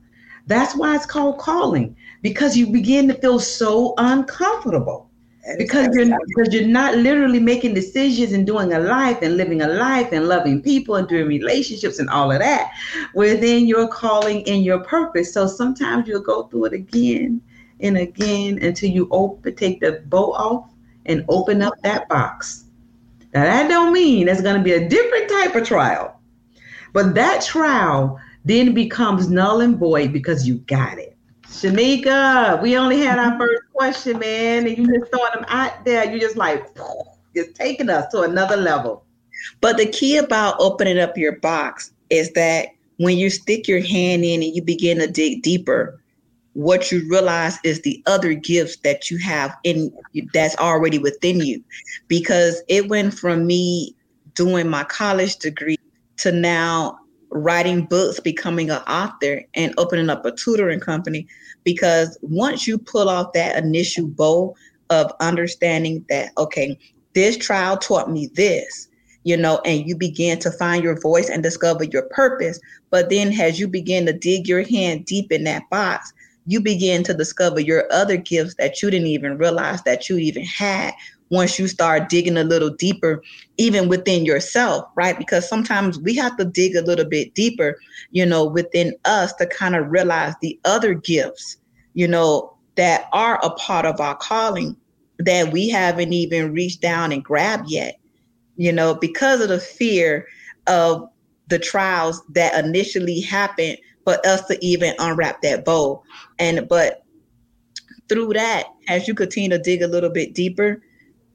That's 0.48 0.75
why 0.75 0.96
it's 0.96 1.05
called 1.05 1.39
calling 1.39 1.96
because 2.22 2.55
you 2.55 2.67
begin 2.67 3.08
to 3.08 3.13
feel 3.15 3.39
so 3.39 3.94
uncomfortable 3.98 5.10
because 5.58 5.96
you're 5.96 6.17
because 6.27 6.53
you're 6.53 6.67
not 6.67 6.98
literally 6.98 7.39
making 7.39 7.74
decisions 7.74 8.34
and 8.34 8.46
doing 8.46 8.74
a 8.74 8.79
life 8.79 9.20
and 9.22 9.38
living 9.38 9.62
a 9.62 9.67
life 9.67 10.12
and 10.12 10.27
loving 10.27 10.62
people 10.62 10.96
and 10.96 11.08
doing 11.08 11.27
relationships 11.27 12.00
and 12.00 12.10
all 12.10 12.32
of 12.32 12.39
that 12.39 12.72
within 13.13 13.67
your 13.67 13.88
calling 13.88 14.48
and 14.48 14.63
your 14.63 14.79
purpose. 14.79 15.34
So 15.34 15.48
sometimes 15.48 16.08
you'll 16.08 16.22
go 16.22 16.44
through 16.44 16.65
it 16.65 16.74
again 16.74 17.41
and 17.79 17.98
again 17.98 18.60
until 18.62 18.89
you 18.89 19.08
open 19.12 19.55
take 19.55 19.79
the 19.82 20.03
bow 20.08 20.34
off 20.34 20.70
and 21.05 21.25
open 21.29 21.62
up 21.62 21.74
that 21.83 22.07
box. 22.09 22.65
Now 23.33 23.43
that 23.43 23.67
don't 23.67 23.93
mean 23.93 24.27
it's 24.27 24.41
going 24.41 24.57
to 24.57 24.63
be 24.63 24.74
a 24.74 24.88
different 24.88 25.29
type 25.29 25.55
of 25.55 25.67
trial, 25.67 26.19
but 26.93 27.15
that 27.15 27.43
trial 27.43 28.19
then 28.45 28.74
becomes 28.74 29.29
null 29.29 29.62
and 29.62 29.77
void 29.77 30.13
because 30.13 30.47
you 30.47 30.55
got 30.59 30.97
it. 30.97 31.15
Sheneka, 31.47 32.62
we 32.62 32.77
only 32.77 33.00
had 33.00 33.17
our 33.17 33.31
mm-hmm. 33.31 33.39
first 33.39 33.63
question, 33.74 34.19
man, 34.19 34.67
and 34.67 34.77
you 34.77 34.88
just 34.88 35.12
throwing 35.12 35.31
them 35.33 35.45
out 35.47 35.85
there. 35.85 36.12
You 36.12 36.19
just 36.19 36.38
like 36.38 36.65
just 37.35 37.55
taking 37.55 37.89
us 37.89 38.12
to 38.12 38.21
another 38.21 38.57
level. 38.57 39.03
But 39.62 39.77
the 39.77 39.85
key 39.85 40.17
about 40.17 40.55
opening 40.59 41.00
up 41.00 41.17
your 41.17 41.38
box 41.39 41.91
is 42.09 42.31
that 42.33 42.69
when 42.97 43.17
you 43.17 43.29
stick 43.29 43.67
your 43.67 43.81
hand 43.81 44.24
in 44.24 44.41
and 44.41 44.55
you 44.55 44.62
begin 44.62 45.00
to 45.00 45.07
dig 45.07 45.43
deeper, 45.43 46.00
what 46.55 46.91
you 46.91 47.07
realize 47.09 47.57
is 47.63 47.81
the 47.81 48.01
other 48.05 48.33
gifts 48.33 48.77
that 48.77 49.12
you 49.12 49.17
have 49.19 49.55
in 49.63 49.91
that's 50.33 50.57
already 50.57 50.97
within 50.97 51.39
you. 51.39 51.63
Because 52.07 52.62
it 52.67 52.89
went 52.89 53.13
from 53.13 53.45
me 53.45 53.95
doing 54.33 54.67
my 54.67 54.83
college 54.85 55.38
degree 55.38 55.77
to 56.17 56.31
now 56.31 56.97
writing 57.29 57.85
books, 57.85 58.19
becoming 58.19 58.69
an 58.69 58.81
author, 58.83 59.43
and 59.53 59.74
opening 59.77 60.09
up 60.09 60.25
a 60.25 60.31
tutoring 60.31 60.79
company 60.79 61.27
because 61.65 62.17
once 62.21 62.65
you 62.65 62.77
pull 62.77 63.09
off 63.09 63.33
that 63.33 63.62
initial 63.62 64.07
bow 64.07 64.55
of 64.89 65.12
understanding 65.19 66.05
that, 66.07 66.31
okay, 66.38 66.79
this 67.13 67.35
trial 67.35 67.75
taught 67.75 68.09
me 68.09 68.29
this, 68.35 68.88
you 69.24 69.35
know, 69.35 69.59
and 69.65 69.88
you 69.88 69.95
begin 69.97 70.39
to 70.39 70.51
find 70.51 70.83
your 70.83 71.00
voice 71.01 71.29
and 71.29 71.43
discover 71.43 71.83
your 71.83 72.03
purpose. 72.12 72.59
But 72.91 73.09
then 73.09 73.33
as 73.41 73.59
you 73.59 73.67
begin 73.67 74.05
to 74.05 74.13
dig 74.13 74.47
your 74.47 74.63
hand 74.63 75.05
deep 75.05 75.31
in 75.31 75.43
that 75.45 75.63
box, 75.69 76.13
you 76.45 76.61
begin 76.61 77.03
to 77.03 77.13
discover 77.13 77.59
your 77.59 77.91
other 77.91 78.17
gifts 78.17 78.55
that 78.55 78.81
you 78.81 78.89
didn't 78.91 79.07
even 79.07 79.37
realize 79.37 79.81
that 79.83 80.09
you 80.09 80.17
even 80.17 80.45
had 80.45 80.93
once 81.29 81.57
you 81.57 81.67
start 81.67 82.07
digging 82.07 82.37
a 82.37 82.43
little 82.43 82.69
deeper, 82.69 83.21
even 83.57 83.89
within 83.89 84.25
yourself, 84.25 84.85
right? 84.95 85.17
Because 85.17 85.47
sometimes 85.47 85.99
we 85.99 86.15
have 86.15 86.37
to 86.37 86.45
dig 86.45 86.75
a 86.75 86.83
little 86.83 87.05
bit 87.05 87.33
deeper, 87.33 87.77
you 88.11 88.25
know, 88.25 88.45
within 88.45 88.93
us 89.05 89.33
to 89.33 89.47
kind 89.47 89.75
of 89.75 89.89
realize 89.89 90.35
the 90.41 90.59
other 90.65 90.93
gifts, 90.93 91.57
you 91.93 92.07
know, 92.07 92.55
that 92.75 93.07
are 93.11 93.39
a 93.43 93.49
part 93.51 93.85
of 93.85 93.99
our 93.99 94.15
calling 94.15 94.75
that 95.19 95.51
we 95.51 95.69
haven't 95.69 96.13
even 96.13 96.53
reached 96.53 96.81
down 96.81 97.11
and 97.11 97.23
grabbed 97.23 97.71
yet, 97.71 97.97
you 98.57 98.71
know, 98.71 98.93
because 98.93 99.41
of 99.41 99.49
the 99.49 99.59
fear 99.59 100.27
of 100.67 101.09
the 101.47 101.59
trials 101.59 102.21
that 102.29 102.63
initially 102.63 103.21
happened 103.21 103.77
for 104.05 104.25
us 104.25 104.45
to 104.45 104.65
even 104.65 104.95
unwrap 105.00 105.41
that 105.41 105.65
bow. 105.65 106.01
And, 106.39 106.67
but 106.69 107.03
through 108.07 108.33
that, 108.33 108.67
as 108.88 109.07
you 109.07 109.13
continue 109.13 109.50
to 109.50 109.59
dig 109.59 109.81
a 109.81 109.88
little 109.88 110.09
bit 110.09 110.33
deeper, 110.33 110.81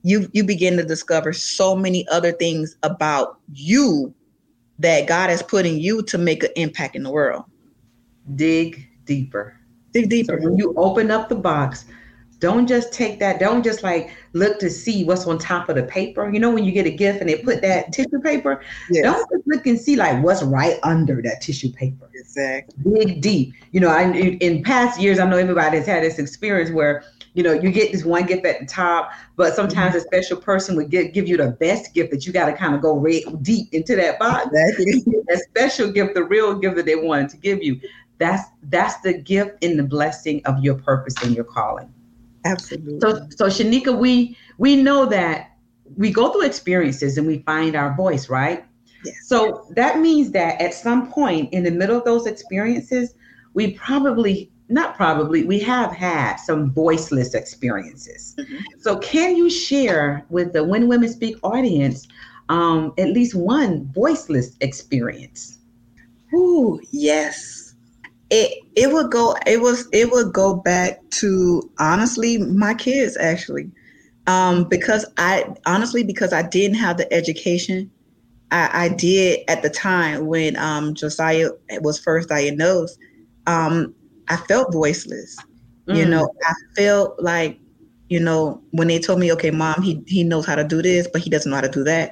you 0.03 0.31
you 0.33 0.45
begin 0.45 0.77
to 0.79 0.83
discover 0.83 1.33
so 1.33 1.77
many 1.77 2.09
other 2.09 2.33
things 2.33 2.77
about 2.83 3.39
you 3.53 4.15
that 4.79 5.07
God 5.07 5.29
has 5.29 5.43
put 5.43 5.67
in 5.67 5.79
you 5.79 6.03
to 6.05 6.17
make 6.17 6.43
an 6.43 6.51
impact 6.57 6.97
in 6.97 7.03
the 7.03 7.11
world. 7.11 7.45
Dig 8.35 8.89
deeper. 9.05 9.57
Dig 9.93 10.09
deeper. 10.09 10.39
So 10.41 10.49
when 10.49 10.57
you 10.57 10.73
open 10.77 11.11
up 11.11 11.29
the 11.29 11.35
box, 11.35 11.85
don't 12.41 12.67
just 12.67 12.93
take 12.93 13.21
that, 13.21 13.39
don't 13.39 13.63
just 13.63 13.83
like 13.83 14.11
look 14.33 14.59
to 14.59 14.71
see 14.71 15.05
what's 15.05 15.27
on 15.27 15.39
top 15.39 15.69
of 15.69 15.77
the 15.77 15.83
paper. 15.85 16.29
You 16.31 16.41
know, 16.41 16.51
when 16.51 16.65
you 16.65 16.73
get 16.73 16.87
a 16.87 16.91
gift 16.91 17.21
and 17.21 17.29
they 17.29 17.37
put 17.37 17.63
that 17.63 17.93
tissue 17.93 18.21
paper, 18.21 18.63
yes. 18.91 19.05
don't 19.05 19.31
just 19.31 19.47
look 19.47 19.67
and 19.67 19.79
see 19.79 19.97
like 19.97 20.23
what's 20.25 20.43
right 20.43 20.79
under 20.83 21.23
that 21.23 21.43
tissue 21.43 21.71
paper. 21.71 22.11
Exactly. 22.15 23.05
Dig 23.05 23.21
deep. 23.21 23.55
You 23.73 23.81
know, 23.81 23.89
I, 23.89 24.11
in 24.11 24.63
past 24.63 25.01
years, 25.01 25.19
I 25.19 25.29
know 25.29 25.37
everybody's 25.37 25.87
had 25.87 26.03
this 26.03 26.19
experience 26.19 26.71
where 26.71 27.05
you 27.35 27.43
know, 27.43 27.53
you 27.53 27.71
get 27.71 27.93
this 27.93 28.05
one 28.05 28.27
gift 28.27 28.45
at 28.45 28.59
the 28.59 28.67
top, 28.67 29.13
but 29.37 29.55
sometimes 29.55 29.95
mm-hmm. 29.95 29.99
a 29.99 30.01
special 30.01 30.37
person 30.37 30.77
would 30.77 30.91
give, 30.91 31.13
give 31.13 31.29
you 31.29 31.37
the 31.37 31.53
best 31.53 31.95
gift 31.95 32.11
that 32.11 32.27
you 32.27 32.33
got 32.33 32.47
to 32.47 32.53
kind 32.53 32.75
of 32.75 32.83
go 32.83 32.97
right 32.97 33.23
deep 33.43 33.73
into 33.73 33.95
that 33.97 34.19
box. 34.19 34.47
Exactly. 34.47 35.05
that 35.29 35.47
special 35.49 35.93
gift, 35.93 36.15
the 36.15 36.25
real 36.25 36.55
gift 36.55 36.77
that 36.77 36.87
they 36.87 36.97
wanted 36.97 37.29
to 37.31 37.37
give 37.37 37.63
you. 37.63 37.81
That's 38.19 38.43
that's 38.65 39.01
the 39.01 39.15
gift 39.15 39.65
and 39.65 39.79
the 39.79 39.83
blessing 39.83 40.43
of 40.45 40.63
your 40.63 40.75
purpose 40.75 41.15
and 41.23 41.35
your 41.35 41.45
calling. 41.45 41.93
Absolutely. 42.45 43.01
So 43.01 43.27
so 43.31 43.47
Sheneka, 43.47 43.97
we 43.97 44.37
we 44.59 44.77
know 44.77 45.07
that 45.07 45.53
we 45.97 46.13
go 46.13 46.33
through 46.33 46.47
experiences 46.47 47.19
and 47.19 47.27
we 47.27 47.39
find 47.41 47.77
our 47.77 47.95
voice, 47.97 48.29
right? 48.29 48.65
Yes. 49.05 49.17
So 49.27 49.67
that 49.77 49.99
means 49.99 50.31
that 50.33 50.61
at 50.61 50.75
some 50.75 51.11
point 51.11 51.53
in 51.53 51.65
the 51.65 51.71
middle 51.71 51.97
of 51.97 52.05
those 52.05 52.27
experiences, 52.27 53.15
we 53.55 53.73
probably 53.73 54.51
not 54.71 54.95
probably, 54.95 55.45
we 55.45 55.59
have 55.59 55.93
had 55.93 56.37
some 56.37 56.71
voiceless 56.73 57.35
experiences. 57.35 58.37
Mm-hmm. 58.39 58.57
So, 58.79 58.99
can 58.99 59.37
you 59.37 59.51
share 59.51 60.25
with 60.31 60.53
the 60.53 60.63
When 60.65 60.87
Women 60.89 61.09
Speak 61.09 61.37
audience 61.43 62.07
um, 62.49 62.95
at 62.97 63.09
least 63.09 63.35
one 63.35 63.91
voiceless 63.93 64.57
experience? 64.61 65.59
Ooh, 66.33 66.81
yes. 66.93 67.60
It 68.31 68.63
it 68.77 68.93
would 68.93 69.11
go 69.11 69.37
it 69.47 69.61
was 69.61 69.89
it 69.93 70.11
would 70.13 70.33
go 70.33 70.55
back 70.55 71.01
to 71.11 71.71
honestly 71.79 72.39
my 72.39 72.75
kids 72.75 73.17
actually. 73.17 73.71
Um, 74.27 74.65
because 74.65 75.05
I 75.17 75.55
honestly 75.67 76.05
because 76.05 76.33
I 76.33 76.43
didn't 76.43 76.77
have 76.77 76.99
the 76.99 77.13
education 77.13 77.91
I, 78.51 78.85
I 78.85 78.89
did 78.89 79.41
at 79.49 79.63
the 79.63 79.71
time 79.71 80.27
when 80.27 80.57
um, 80.57 80.95
Josiah 80.95 81.51
was 81.81 81.99
first 81.99 82.29
diagnosed. 82.29 82.99
Um, 83.47 83.95
I 84.29 84.37
felt 84.37 84.73
voiceless. 84.73 85.37
Mm. 85.87 85.97
You 85.97 86.07
know, 86.07 86.31
I 86.47 86.53
felt 86.77 87.21
like, 87.23 87.59
you 88.09 88.21
know, 88.21 88.61
when 88.73 88.89
they 88.89 88.99
told 88.99 89.21
me, 89.21 89.33
okay, 89.33 89.51
mom, 89.51 89.83
he 89.83 90.03
he 90.07 90.25
knows 90.25 90.47
how 90.47 90.57
to 90.57 90.65
do 90.65 90.83
this, 90.83 91.09
but 91.13 91.23
he 91.23 91.31
doesn't 91.31 91.49
know 91.49 91.57
how 91.57 91.63
to 91.63 91.69
do 91.69 91.85
that. 91.85 92.11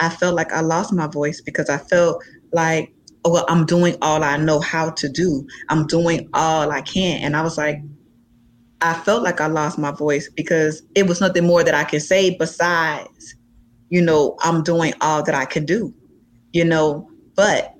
I 0.00 0.08
felt 0.08 0.36
like 0.36 0.52
I 0.52 0.60
lost 0.60 0.92
my 0.92 1.08
voice 1.08 1.40
because 1.40 1.68
I 1.68 1.78
felt 1.78 2.22
like, 2.52 2.92
well, 3.28 3.46
I'm 3.48 3.66
doing 3.66 3.96
all 4.02 4.22
I 4.22 4.36
know 4.36 4.60
how 4.60 4.90
to 4.90 5.08
do. 5.08 5.46
I'm 5.68 5.86
doing 5.86 6.28
all 6.34 6.70
I 6.70 6.80
can. 6.82 7.22
And 7.22 7.36
I 7.36 7.42
was 7.42 7.58
like, 7.58 7.78
I 8.80 8.94
felt 8.94 9.22
like 9.22 9.40
I 9.40 9.46
lost 9.46 9.78
my 9.78 9.90
voice 9.90 10.30
because 10.36 10.82
it 10.94 11.06
was 11.06 11.20
nothing 11.20 11.46
more 11.46 11.64
that 11.64 11.74
I 11.74 11.84
can 11.84 12.00
say 12.00 12.36
besides, 12.36 13.34
you 13.90 14.00
know, 14.00 14.36
I'm 14.40 14.62
doing 14.62 14.92
all 15.00 15.22
that 15.22 15.34
I 15.34 15.46
can 15.46 15.64
do, 15.64 15.92
you 16.52 16.64
know, 16.64 17.10
but 17.34 17.74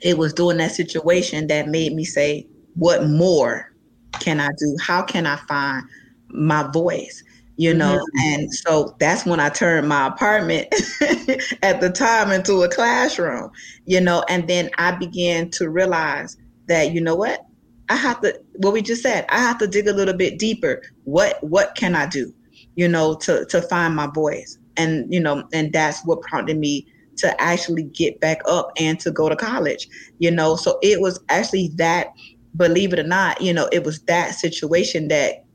it 0.00 0.18
was 0.18 0.32
during 0.32 0.58
that 0.58 0.72
situation 0.72 1.46
that 1.48 1.68
made 1.68 1.92
me 1.94 2.04
say, 2.04 2.46
what 2.74 3.08
more 3.08 3.72
can 4.20 4.40
I 4.40 4.48
do? 4.58 4.76
How 4.80 5.02
can 5.02 5.26
I 5.26 5.36
find 5.48 5.84
my 6.28 6.70
voice? 6.70 7.22
You 7.56 7.74
know, 7.74 7.96
mm-hmm. 7.98 8.34
and 8.34 8.54
so 8.54 8.96
that's 8.98 9.26
when 9.26 9.38
I 9.38 9.50
turned 9.50 9.86
my 9.86 10.06
apartment 10.06 10.68
at 11.62 11.80
the 11.80 11.90
time 11.94 12.30
into 12.30 12.62
a 12.62 12.68
classroom, 12.68 13.50
you 13.84 14.00
know, 14.00 14.24
and 14.28 14.48
then 14.48 14.70
I 14.78 14.92
began 14.92 15.50
to 15.50 15.68
realize 15.68 16.38
that, 16.68 16.92
you 16.92 17.00
know 17.00 17.14
what? 17.14 17.44
I 17.90 17.96
have 17.96 18.22
to 18.22 18.40
what 18.54 18.72
we 18.72 18.80
just 18.80 19.02
said, 19.02 19.26
I 19.28 19.38
have 19.38 19.58
to 19.58 19.66
dig 19.66 19.86
a 19.86 19.92
little 19.92 20.16
bit 20.16 20.38
deeper. 20.38 20.82
What 21.04 21.42
what 21.44 21.74
can 21.74 21.94
I 21.94 22.06
do, 22.06 22.32
you 22.74 22.88
know, 22.88 23.16
to 23.16 23.44
to 23.46 23.60
find 23.60 23.94
my 23.94 24.06
voice? 24.06 24.58
and 24.76 25.12
you 25.12 25.20
know, 25.20 25.46
and 25.52 25.72
that's 25.72 26.04
what 26.04 26.22
prompted 26.22 26.58
me 26.58 26.86
to 27.18 27.40
actually 27.40 27.84
get 27.84 28.20
back 28.20 28.40
up 28.46 28.72
and 28.78 28.98
to 29.00 29.10
go 29.10 29.28
to 29.28 29.36
college. 29.36 29.88
You 30.18 30.30
know, 30.30 30.56
so 30.56 30.78
it 30.82 31.00
was 31.00 31.20
actually 31.28 31.68
that. 31.76 32.08
Believe 32.54 32.92
it 32.92 32.98
or 32.98 33.04
not, 33.04 33.40
you 33.40 33.54
know, 33.54 33.66
it 33.72 33.82
was 33.82 34.02
that 34.02 34.34
situation 34.34 35.08
that, 35.08 35.46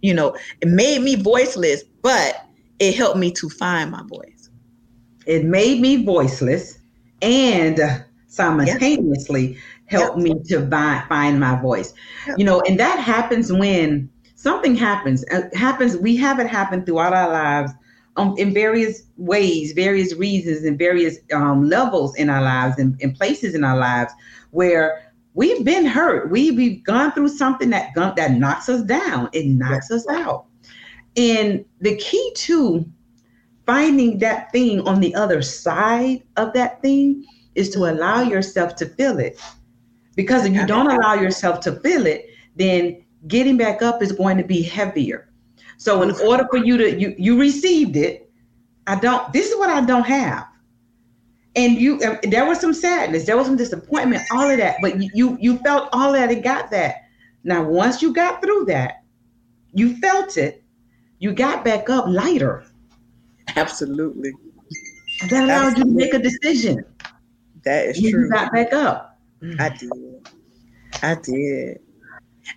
you 0.00 0.14
know, 0.14 0.36
it 0.60 0.68
made 0.68 1.02
me 1.02 1.16
voiceless, 1.16 1.82
but 2.02 2.46
it 2.78 2.94
helped 2.94 3.18
me 3.18 3.30
to 3.32 3.48
find 3.48 3.90
my 3.90 4.02
voice. 4.08 4.50
It 5.26 5.44
made 5.44 5.80
me 5.80 6.04
voiceless 6.04 6.78
and 7.22 8.04
simultaneously 8.26 9.58
helped 9.86 10.18
me 10.18 10.34
to 10.48 10.68
find, 10.68 11.08
find 11.08 11.40
my 11.40 11.60
voice. 11.60 11.94
You 12.36 12.44
know, 12.44 12.60
and 12.62 12.78
that 12.78 12.98
happens 12.98 13.52
when 13.52 14.10
something 14.34 14.74
happens. 14.74 15.22
It 15.24 15.52
uh, 15.54 15.56
happens. 15.56 15.96
We 15.96 16.16
have 16.16 16.38
it 16.40 16.46
happen 16.46 16.84
throughout 16.84 17.12
our 17.12 17.30
lives 17.30 17.72
um, 18.16 18.34
in 18.38 18.52
various 18.52 19.02
ways, 19.16 19.72
various 19.72 20.14
reasons, 20.14 20.64
and 20.64 20.78
various 20.78 21.18
um, 21.32 21.68
levels 21.68 22.14
in 22.16 22.30
our 22.30 22.42
lives 22.42 22.78
and, 22.78 23.00
and 23.00 23.14
places 23.14 23.54
in 23.54 23.64
our 23.64 23.76
lives 23.76 24.12
where 24.50 25.03
we've 25.34 25.64
been 25.64 25.84
hurt. 25.84 26.30
We, 26.30 26.52
we've 26.52 26.82
gone 26.84 27.12
through 27.12 27.28
something 27.28 27.70
that 27.70 27.94
that 27.94 28.32
knocks 28.32 28.68
us 28.68 28.82
down. 28.82 29.28
It 29.32 29.46
knocks 29.46 29.90
us 29.90 30.06
out. 30.08 30.46
And 31.16 31.64
the 31.80 31.96
key 31.96 32.32
to 32.36 32.84
finding 33.66 34.18
that 34.18 34.50
thing 34.52 34.80
on 34.82 35.00
the 35.00 35.14
other 35.14 35.42
side 35.42 36.22
of 36.36 36.52
that 36.54 36.80
thing 36.82 37.24
is 37.54 37.70
to 37.70 37.90
allow 37.90 38.22
yourself 38.22 38.74
to 38.76 38.86
feel 38.86 39.18
it. 39.18 39.40
Because 40.16 40.46
if 40.46 40.52
you 40.52 40.66
don't 40.66 40.90
allow 40.90 41.14
yourself 41.14 41.60
to 41.60 41.72
feel 41.80 42.06
it, 42.06 42.26
then 42.56 43.04
getting 43.26 43.56
back 43.56 43.82
up 43.82 44.02
is 44.02 44.12
going 44.12 44.36
to 44.38 44.44
be 44.44 44.62
heavier. 44.62 45.28
So 45.76 46.02
in 46.02 46.12
order 46.20 46.46
for 46.50 46.58
you 46.58 46.76
to 46.76 46.98
you 46.98 47.14
you 47.18 47.38
received 47.38 47.96
it, 47.96 48.30
I 48.86 48.94
don't. 48.96 49.32
This 49.32 49.50
is 49.50 49.56
what 49.56 49.70
I 49.70 49.84
don't 49.84 50.06
have. 50.06 50.46
And 51.56 51.74
you, 51.80 52.00
uh, 52.00 52.16
there 52.24 52.46
was 52.46 52.60
some 52.60 52.74
sadness, 52.74 53.26
there 53.26 53.36
was 53.36 53.46
some 53.46 53.56
disappointment, 53.56 54.22
all 54.32 54.50
of 54.50 54.58
that. 54.58 54.76
But 54.82 55.00
you 55.00 55.10
you, 55.14 55.38
you 55.40 55.58
felt 55.58 55.88
all 55.92 56.12
that 56.12 56.30
and 56.30 56.42
got 56.42 56.70
that. 56.72 56.96
Now 57.44 57.62
once 57.62 58.02
you 58.02 58.12
got 58.12 58.42
through 58.42 58.64
that, 58.66 59.04
you 59.72 59.96
felt 59.98 60.36
it. 60.36 60.62
You 61.18 61.32
got 61.32 61.64
back 61.64 61.88
up 61.88 62.06
lighter. 62.08 62.64
Absolutely. 63.56 64.32
That 65.30 65.44
allowed 65.44 65.72
Absolutely. 65.72 65.92
you 65.92 65.98
to 65.98 66.04
make 66.04 66.14
a 66.14 66.18
decision. 66.18 66.84
That 67.64 67.86
is 67.86 68.00
true. 68.00 68.24
You 68.24 68.30
got 68.30 68.52
back 68.52 68.72
up. 68.72 69.18
I 69.58 69.68
did. 69.68 70.28
I 71.02 71.14
did. 71.14 71.80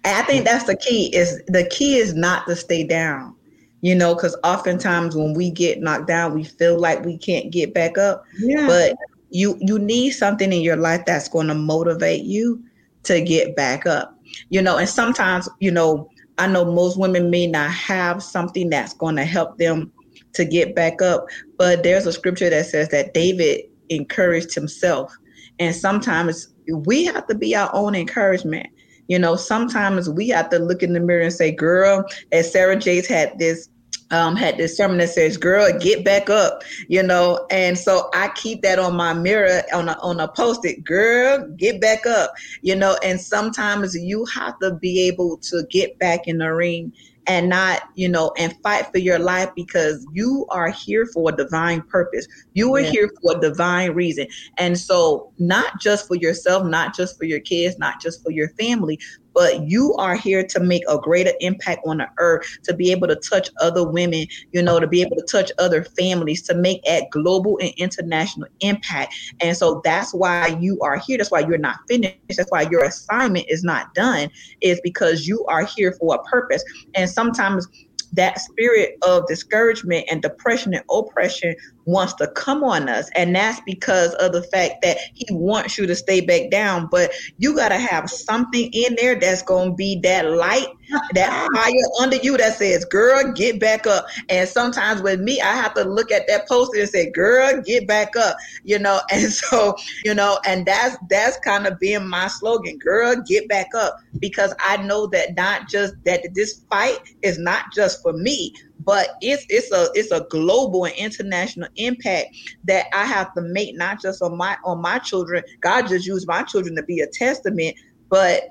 And 0.04 0.18
I 0.18 0.22
think 0.24 0.46
that's 0.46 0.66
the 0.66 0.76
key 0.76 1.16
is 1.16 1.42
the 1.48 1.66
key 1.66 1.96
is 1.96 2.14
not 2.14 2.46
to 2.48 2.56
stay 2.56 2.84
down. 2.84 3.36
You 3.82 3.94
know, 3.94 4.16
because 4.16 4.36
oftentimes 4.44 5.16
when 5.16 5.34
we 5.34 5.52
get 5.52 5.82
knocked 5.82 6.08
down, 6.08 6.34
we 6.34 6.44
feel 6.44 6.80
like 6.80 7.06
we 7.06 7.18
can't 7.18 7.52
get 7.52 7.74
back 7.74 7.98
up. 7.98 8.24
Yeah. 8.40 8.68
But 8.68 8.96
you 9.30 9.58
you 9.60 9.78
need 9.78 10.12
something 10.12 10.52
in 10.52 10.62
your 10.62 10.78
life 10.78 11.06
that's 11.06 11.30
going 11.30 11.48
to 11.48 11.54
motivate 11.54 12.24
you 12.24 12.64
to 13.04 13.22
get 13.22 13.56
back 13.56 13.86
up. 13.86 14.18
You 14.50 14.62
know, 14.62 14.78
and 14.78 14.90
sometimes, 14.90 15.48
you 15.60 15.72
know, 15.72 16.10
I 16.38 16.48
know 16.48 16.66
most 16.66 17.00
women 17.00 17.30
may 17.30 17.48
not 17.48 17.72
have 17.72 18.22
something 18.22 18.70
that's 18.70 18.94
going 18.94 19.16
to 19.16 19.26
help 19.26 19.58
them 19.58 19.92
to 20.34 20.46
get 20.46 20.76
back 20.76 21.02
up, 21.02 21.28
but 21.58 21.84
there's 21.84 22.06
a 22.06 22.14
scripture 22.14 22.50
that 22.50 22.66
says 22.66 22.90
that 22.90 23.14
David 23.14 23.62
encouraged 23.90 24.54
himself. 24.54 25.16
And 25.60 25.76
sometimes 25.76 26.54
we 26.68 27.06
have 27.06 27.26
to 27.28 27.36
be 27.36 27.56
our 27.56 27.70
own 27.74 27.96
encouragement. 27.96 28.68
You 29.08 29.20
know, 29.20 29.36
sometimes 29.36 30.10
we 30.10 30.30
have 30.30 30.50
to 30.50 30.60
look 30.60 30.84
in 30.84 30.94
the 30.94 31.00
mirror 31.00 31.24
and 31.24 31.34
say, 31.34 31.52
girl, 31.52 32.06
as 32.32 32.52
Sarah 32.52 32.76
Jakes 32.76 33.08
had 33.08 33.38
this 33.40 33.70
um, 34.12 34.36
had 34.36 34.58
this 34.58 34.78
sermon 34.78 34.98
that 35.00 35.10
says, 35.10 35.38
"Girl, 35.38 35.78
get 35.80 36.06
back 36.06 36.30
up," 36.30 36.64
you 36.88 37.04
know, 37.04 37.46
and 37.52 37.78
so 37.78 38.10
I 38.14 38.30
keep 38.30 38.62
that 38.62 38.80
on 38.80 38.96
my 38.96 39.14
mirror 39.14 39.64
on 39.74 39.90
a 39.90 39.98
on 40.02 40.20
a 40.20 40.28
post-it. 40.28 40.84
Girl, 40.84 41.46
get 41.58 41.82
back 41.82 42.06
up, 42.06 42.34
you 42.62 42.76
know. 42.76 42.98
And 43.04 43.20
sometimes 43.20 43.96
you 43.96 44.26
have 44.34 44.58
to 44.60 44.76
be 44.76 45.02
able 45.08 45.38
to 45.38 45.64
get 45.70 46.00
back 46.00 46.28
in 46.28 46.38
the 46.38 46.54
ring 46.54 46.94
and 47.28 47.50
not, 47.50 47.84
you 47.96 48.08
know, 48.08 48.32
and 48.38 48.56
fight 48.64 48.88
for 48.92 49.00
your 49.00 49.20
life 49.20 49.50
because 49.56 50.06
you 50.14 50.46
are 50.50 50.70
here 50.70 51.06
for 51.06 51.30
a 51.30 51.36
divine 51.36 51.82
purpose. 51.84 52.28
You 52.54 52.74
are 52.76 52.80
yeah. 52.80 52.90
here 52.90 53.12
for 53.22 53.38
a 53.38 53.40
divine 53.40 53.92
reason. 53.92 54.28
And 54.58 54.78
so, 54.78 55.32
not 55.38 55.80
just 55.80 56.08
for 56.08 56.16
yourself, 56.16 56.66
not 56.66 56.96
just 56.96 57.18
for 57.18 57.26
your 57.26 57.42
kids, 57.42 57.78
not 57.78 58.02
just 58.02 58.24
for 58.24 58.32
your 58.32 58.50
family, 58.50 59.00
but 59.38 59.70
you 59.70 59.94
are 60.00 60.16
here 60.16 60.44
to 60.44 60.60
make 60.60 60.82
a 60.90 60.98
greater 60.98 61.32
impact 61.42 61.80
on 61.86 61.98
the 62.00 62.08
earth, 62.18 62.44
to 62.64 62.74
be 62.74 62.92
able 62.92 63.08
to 63.08 63.16
touch 63.18 63.52
other 63.62 63.88
women, 63.88 64.26
you 64.52 64.64
know, 64.64 64.80
to 64.80 64.88
be 64.88 65.00
able 65.00 65.16
to 65.16 65.26
touch 65.32 65.52
other 65.60 65.84
families, 65.84 66.42
to 66.42 66.56
make 66.56 66.82
a 66.88 67.08
global 67.12 67.60
and 67.62 67.72
international 67.78 68.48
impact. 68.62 69.14
And 69.40 69.56
so 69.56 69.80
that's 69.84 70.12
why 70.12 70.58
you 70.60 70.80
are 70.82 70.98
here. 70.98 71.20
That's 71.20 71.30
why 71.30 71.42
you're 71.42 71.60
not 71.60 71.78
finished. 71.88 72.16
That's 72.36 72.50
why 72.50 72.64
your 72.72 72.84
assignment 72.84 73.46
is 73.48 73.64
not 73.64 73.94
done, 73.94 74.32
is 74.62 74.82
because 74.84 75.28
you 75.28 75.46
are 75.46 75.66
here 75.66 75.92
for 76.00 76.16
a 76.16 76.24
purpose. 76.24 76.64
And 76.96 77.08
sometimes 77.08 77.68
that 78.14 78.40
spirit 78.40 78.96
of 79.06 79.28
discouragement 79.28 80.06
and 80.10 80.24
depression 80.24 80.74
and 80.74 80.84
oppression 80.90 81.54
wants 81.88 82.14
to 82.14 82.28
come 82.28 82.64
on 82.64 82.90
us. 82.90 83.10
And 83.16 83.34
that's 83.34 83.62
because 83.62 84.14
of 84.16 84.34
the 84.34 84.44
fact 84.44 84.82
that 84.84 84.98
he 85.14 85.26
wants 85.32 85.78
you 85.78 85.88
to 85.88 85.96
stay 85.96 86.20
back 86.22 86.52
down. 86.52 86.88
But 86.92 87.12
you 87.38 87.56
got 87.56 87.70
to 87.70 87.78
have 87.78 88.10
something 88.10 88.70
in 88.74 88.96
there 89.00 89.18
that's 89.18 89.42
going 89.42 89.70
to 89.70 89.76
be 89.76 90.00
that 90.04 90.30
light, 90.30 90.68
that 91.14 91.48
fire 91.56 91.74
under 92.02 92.18
you 92.18 92.38
that 92.38 92.58
says, 92.58 92.84
girl, 92.84 93.32
get 93.32 93.60
back 93.62 93.88
up. 93.88 94.06
And 94.30 94.48
sometimes 94.48 95.02
with 95.02 95.22
me, 95.22 95.40
I 95.42 95.56
have 95.56 95.74
to 95.76 95.84
look 95.84 96.12
at 96.12 96.28
that 96.28 96.48
poster 96.48 96.82
and 96.82 96.90
say, 96.90 97.10
girl, 97.10 97.62
get 97.62 97.88
back 97.88 98.16
up, 98.16 98.36
you 98.64 98.78
know? 98.78 99.00
And 99.18 99.32
so, 99.32 99.76
you 100.06 100.14
know, 100.14 100.38
and 100.46 100.66
that's, 100.66 100.96
that's 101.10 101.40
kind 101.40 101.66
of 101.66 101.80
being 101.80 102.08
my 102.08 102.28
slogan, 102.28 102.78
girl, 102.78 103.16
get 103.26 103.48
back 103.48 103.68
up. 103.76 103.98
Because 104.20 104.54
I 104.60 104.78
know 104.78 105.08
that 105.08 105.36
not 105.36 105.70
just 105.70 105.96
that 106.04 106.22
this 106.36 106.64
fight 106.70 107.00
is 107.24 107.40
not 107.40 107.66
just 107.74 108.04
for 108.04 108.14
me, 108.14 108.54
but 108.88 109.10
it's 109.20 109.46
it's 109.50 109.70
a 109.74 109.90
it's 109.96 110.12
a 110.12 110.26
global 110.30 110.86
and 110.86 110.96
international 110.96 111.68
impact 111.76 112.30
that 112.64 112.86
I 112.94 113.04
have 113.04 113.34
to 113.34 113.42
make 113.42 113.76
not 113.76 114.02
just 114.02 114.22
on 114.22 114.38
my 114.38 114.56
on 114.64 114.82
my 114.82 114.98
children. 114.98 115.44
God 115.60 115.90
just 115.90 116.08
used 116.08 116.26
my 116.26 116.42
children 116.44 116.74
to 116.78 116.84
be 116.84 117.02
a 117.02 117.08
testament, 117.08 117.76
but 118.10 118.48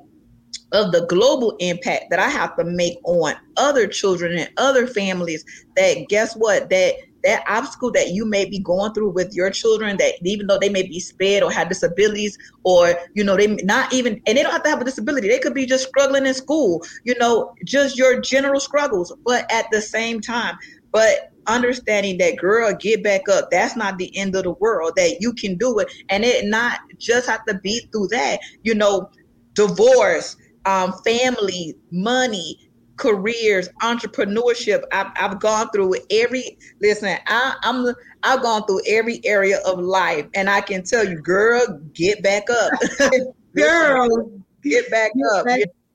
of 0.72 0.92
the 0.92 1.06
global 1.06 1.56
impact 1.58 2.10
that 2.10 2.18
I 2.18 2.28
have 2.28 2.54
to 2.56 2.64
make 2.64 2.98
on 3.04 3.34
other 3.56 3.86
children 3.86 4.36
and 4.36 4.50
other 4.58 4.86
families 4.86 5.42
that 5.74 6.04
guess 6.10 6.34
what 6.34 6.68
that 6.68 6.96
that 7.24 7.42
obstacle 7.48 7.90
that 7.92 8.10
you 8.10 8.24
may 8.24 8.44
be 8.44 8.58
going 8.60 8.92
through 8.92 9.10
with 9.10 9.32
your 9.34 9.50
children 9.50 9.96
that 9.98 10.14
even 10.24 10.46
though 10.46 10.58
they 10.58 10.68
may 10.68 10.82
be 10.82 11.00
sped 11.00 11.42
or 11.42 11.50
have 11.50 11.68
disabilities 11.68 12.36
or 12.64 12.94
you 13.14 13.24
know 13.24 13.36
they 13.36 13.46
not 13.62 13.92
even 13.92 14.20
and 14.26 14.36
they 14.36 14.42
don't 14.42 14.52
have 14.52 14.62
to 14.62 14.70
have 14.70 14.80
a 14.80 14.84
disability. 14.84 15.28
They 15.28 15.38
could 15.38 15.54
be 15.54 15.66
just 15.66 15.88
struggling 15.88 16.26
in 16.26 16.34
school 16.34 16.82
you 17.04 17.14
know 17.18 17.52
just 17.64 17.98
your 17.98 18.20
general 18.20 18.60
struggles 18.60 19.12
but 19.24 19.50
at 19.50 19.66
the 19.70 19.80
same 19.80 20.20
time 20.20 20.56
but 20.92 21.32
understanding 21.46 22.18
that 22.18 22.36
girl 22.36 22.74
get 22.74 23.02
back 23.04 23.28
up. 23.28 23.50
That's 23.50 23.76
not 23.76 23.98
the 23.98 24.14
end 24.16 24.34
of 24.34 24.44
the 24.44 24.52
world 24.52 24.94
that 24.96 25.18
you 25.20 25.32
can 25.32 25.56
do 25.56 25.78
it. 25.78 25.88
And 26.08 26.24
it 26.24 26.46
not 26.46 26.80
just 26.98 27.28
have 27.28 27.44
to 27.46 27.58
be 27.58 27.86
through 27.92 28.08
that 28.08 28.40
you 28.62 28.74
know 28.74 29.10
divorce 29.54 30.36
um, 30.66 30.92
family 31.04 31.76
money 31.90 32.58
careers, 32.96 33.68
entrepreneurship. 33.82 34.82
I've, 34.92 35.08
I've 35.16 35.40
gone 35.40 35.70
through 35.70 35.96
every. 36.10 36.58
Listen, 36.80 37.18
I, 37.26 37.54
I'm 37.62 37.94
I've 38.22 38.42
gone 38.42 38.64
through 38.66 38.80
every 38.86 39.20
area 39.24 39.58
of 39.66 39.78
life, 39.78 40.26
and 40.34 40.50
I 40.50 40.60
can 40.60 40.82
tell 40.82 41.06
you, 41.06 41.20
girl, 41.20 41.80
get 41.92 42.22
back 42.22 42.44
up, 42.50 42.72
girl, 43.54 44.30
get 44.62 44.90
back 44.90 45.12
up. 45.34 45.46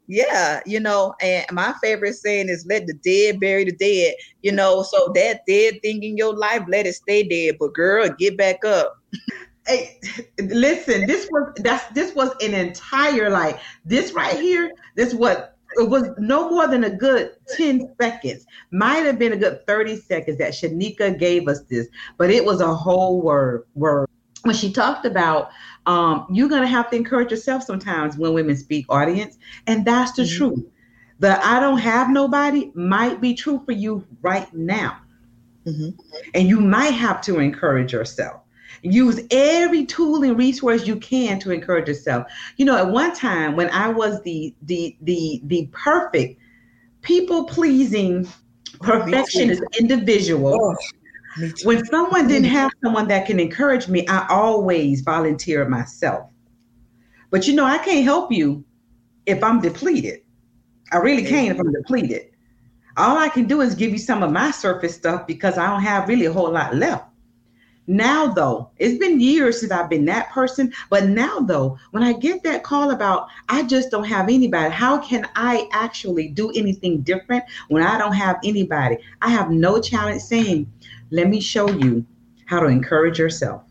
Yeah, 0.08 0.60
you 0.66 0.82
know, 0.82 1.14
and 1.22 1.46
my 1.54 1.74
favorite 1.82 2.16
saying 2.16 2.50
is 2.50 2.66
let 2.68 2.86
the 2.86 2.94
dead 2.94 3.40
bury 3.40 3.64
the 3.64 3.72
dead, 3.72 4.16
you 4.42 4.52
know, 4.52 4.84
so 4.84 5.10
that 5.16 5.46
dead 5.48 5.82
thing 5.82 6.04
in 6.04 6.18
your 6.18 6.36
life, 6.36 6.64
let 6.68 6.86
it 6.86 6.96
stay 6.96 7.24
dead. 7.24 7.56
But 7.58 7.74
girl, 7.74 8.10
get 8.20 8.38
back 8.38 8.66
up. 8.66 8.98
Hey, 9.66 10.02
listen, 10.38 11.08
this 11.08 11.30
was 11.32 11.54
that's 11.58 11.86
this 11.94 12.14
was 12.14 12.32
an 12.42 12.54
entire 12.54 13.30
like 13.30 13.60
this 13.86 14.12
right 14.12 14.38
here, 14.38 14.72
this 14.98 15.14
what 15.14 15.51
it 15.78 15.90
was 15.90 16.10
no 16.18 16.50
more 16.50 16.68
than 16.68 16.84
a 16.84 16.90
good 16.90 17.32
10 17.56 17.96
seconds. 18.00 18.46
Might 18.72 19.06
have 19.06 19.18
been 19.18 19.34
a 19.34 19.38
good 19.38 19.66
30 19.68 19.98
seconds 19.98 20.38
that 20.38 20.54
Sheneka 20.54 21.18
gave 21.18 21.48
us 21.48 21.62
this, 21.64 21.88
but 22.18 22.30
it 22.30 22.44
was 22.44 22.62
a 22.62 22.74
whole 22.74 23.22
word 23.22 23.66
word. 23.76 24.10
When 24.44 24.56
she 24.56 24.74
talked 24.74 25.06
about 25.06 25.52
um, 25.86 26.28
you're 26.30 26.50
gonna 26.50 26.68
have 26.68 26.90
to 26.92 26.96
encourage 26.96 27.32
yourself 27.32 27.64
sometimes 27.64 28.18
when 28.18 28.34
women 28.34 28.56
speak 28.56 28.86
audience, 28.90 29.38
and 29.68 29.86
that's 29.86 30.14
the 30.14 30.24
mm-hmm. 30.24 30.38
truth. 30.38 30.66
The 31.20 31.44
I 31.46 31.60
don't 31.60 31.78
have 31.78 32.10
nobody 32.10 32.72
might 32.74 33.22
be 33.22 33.34
true 33.34 33.62
for 33.66 33.72
you 33.72 34.06
right 34.22 34.52
now. 34.54 34.98
Mm-hmm. 35.66 35.90
And 36.34 36.48
you 36.48 36.60
might 36.60 36.94
have 36.94 37.22
to 37.22 37.40
encourage 37.40 37.94
yourself. 37.94 38.42
Use 38.84 39.22
every 39.30 39.86
tool 39.86 40.24
and 40.24 40.38
resource 40.38 40.88
you 40.88 40.96
can 40.96 41.40
to 41.40 41.52
encourage 41.52 41.88
yourself. 41.88 42.26
You 42.58 42.66
know, 42.66 42.78
at 42.78 42.88
one 42.88 43.14
time 43.14 43.56
when 43.56 43.70
I 43.70 43.90
was 43.90 44.22
the 44.24 44.56
the 44.64 44.98
the 45.02 45.42
the 45.46 45.70
perfect 45.72 46.40
people 47.02 47.46
pleasing 47.46 48.28
perfectionist 48.80 49.62
individual, 49.80 50.58
oh. 50.60 50.76
When 51.64 51.86
someone 51.86 52.28
didn't 52.28 52.50
have 52.50 52.72
someone 52.84 53.08
that 53.08 53.26
can 53.26 53.40
encourage 53.40 53.88
me, 53.88 54.06
I 54.08 54.28
always 54.30 55.02
volunteer 55.02 55.68
myself. 55.68 56.30
But 57.30 57.48
you 57.48 57.56
know, 57.56 57.64
I 57.64 57.78
can't 57.78 58.04
help 58.04 58.32
you 58.32 58.66
if 59.26 59.42
I'm 59.44 59.62
depleted. 59.62 60.22
I 60.92 60.98
really 60.98 61.24
can't 61.24 61.56
if 61.56 61.60
I'm 61.60 61.72
depleted. 61.72 62.32
All 62.98 63.18
I 63.18 63.30
can 63.30 63.46
do 63.46 63.62
is 63.62 63.76
give 63.76 63.92
you 63.92 63.98
some 63.98 64.24
of 64.24 64.32
my 64.32 64.52
surface 64.52 64.94
stuff 64.94 65.26
because 65.26 65.58
I 65.58 65.68
don't 65.68 65.82
have 65.82 66.10
really 66.10 66.26
a 66.26 66.34
whole 66.34 66.52
lot 66.52 66.76
left. 66.76 67.06
Now, 67.88 68.28
though, 68.28 68.70
it's 68.78 69.00
been 69.00 69.20
years 69.20 69.60
since 69.60 69.72
I've 69.72 69.90
been 69.90 70.06
that 70.06 70.30
person. 70.30 70.72
But 70.90 71.06
now, 71.06 71.40
though, 71.40 71.78
when 71.92 72.04
I 72.04 72.14
get 72.14 72.44
that 72.44 72.64
call 72.64 72.92
about 72.92 73.28
I 73.50 73.64
just 73.64 73.90
don't 73.90 74.06
have 74.06 74.30
anybody, 74.30 74.72
how 74.72 75.00
can 75.00 75.28
I 75.36 75.68
actually 75.74 76.30
do 76.30 76.52
anything 76.52 77.02
different 77.02 77.44
when 77.70 77.84
I 77.84 77.98
don't 77.98 78.14
have 78.14 78.38
anybody? 78.44 78.98
I 79.22 79.30
have 79.30 79.50
no 79.50 79.82
challenge 79.82 80.22
saying, 80.22 80.72
let 81.10 81.28
me 81.28 81.42
show 81.42 81.70
you 81.70 82.06
how 82.46 82.60
to 82.60 82.68
encourage 82.68 83.18
yourself. 83.18 83.64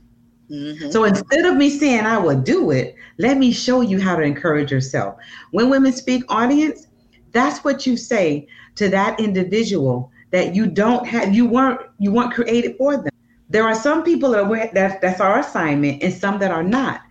Mm-hmm. 0.50 0.90
So 0.90 1.04
instead 1.04 1.46
of 1.46 1.56
me 1.56 1.70
saying 1.70 2.04
I 2.04 2.18
will 2.18 2.40
do 2.40 2.72
it, 2.72 2.96
let 3.18 3.38
me 3.38 3.52
show 3.52 3.80
you 3.82 4.00
how 4.00 4.16
to 4.16 4.22
encourage 4.22 4.72
yourself. 4.72 5.16
When 5.52 5.70
women 5.70 5.92
speak 5.92 6.24
audience, 6.28 6.88
that's 7.30 7.62
what 7.62 7.86
you 7.86 7.96
say 7.96 8.48
to 8.74 8.88
that 8.88 9.20
individual 9.20 10.10
that 10.32 10.54
you 10.54 10.66
don't 10.66 11.06
have 11.06 11.34
you 11.34 11.46
weren't 11.46 11.80
you 11.98 12.12
weren't 12.12 12.32
created 12.32 12.76
for 12.76 12.96
them 12.96 13.09
there 13.50 13.64
are 13.64 13.74
some 13.74 14.02
people 14.02 14.30
that 14.30 14.44
are, 14.44 14.70
that 14.72 15.00
that's 15.00 15.20
our 15.20 15.40
assignment 15.40 16.02
and 16.02 16.14
some 16.14 16.38
that 16.38 16.50
are 16.50 16.62
not 16.62 17.02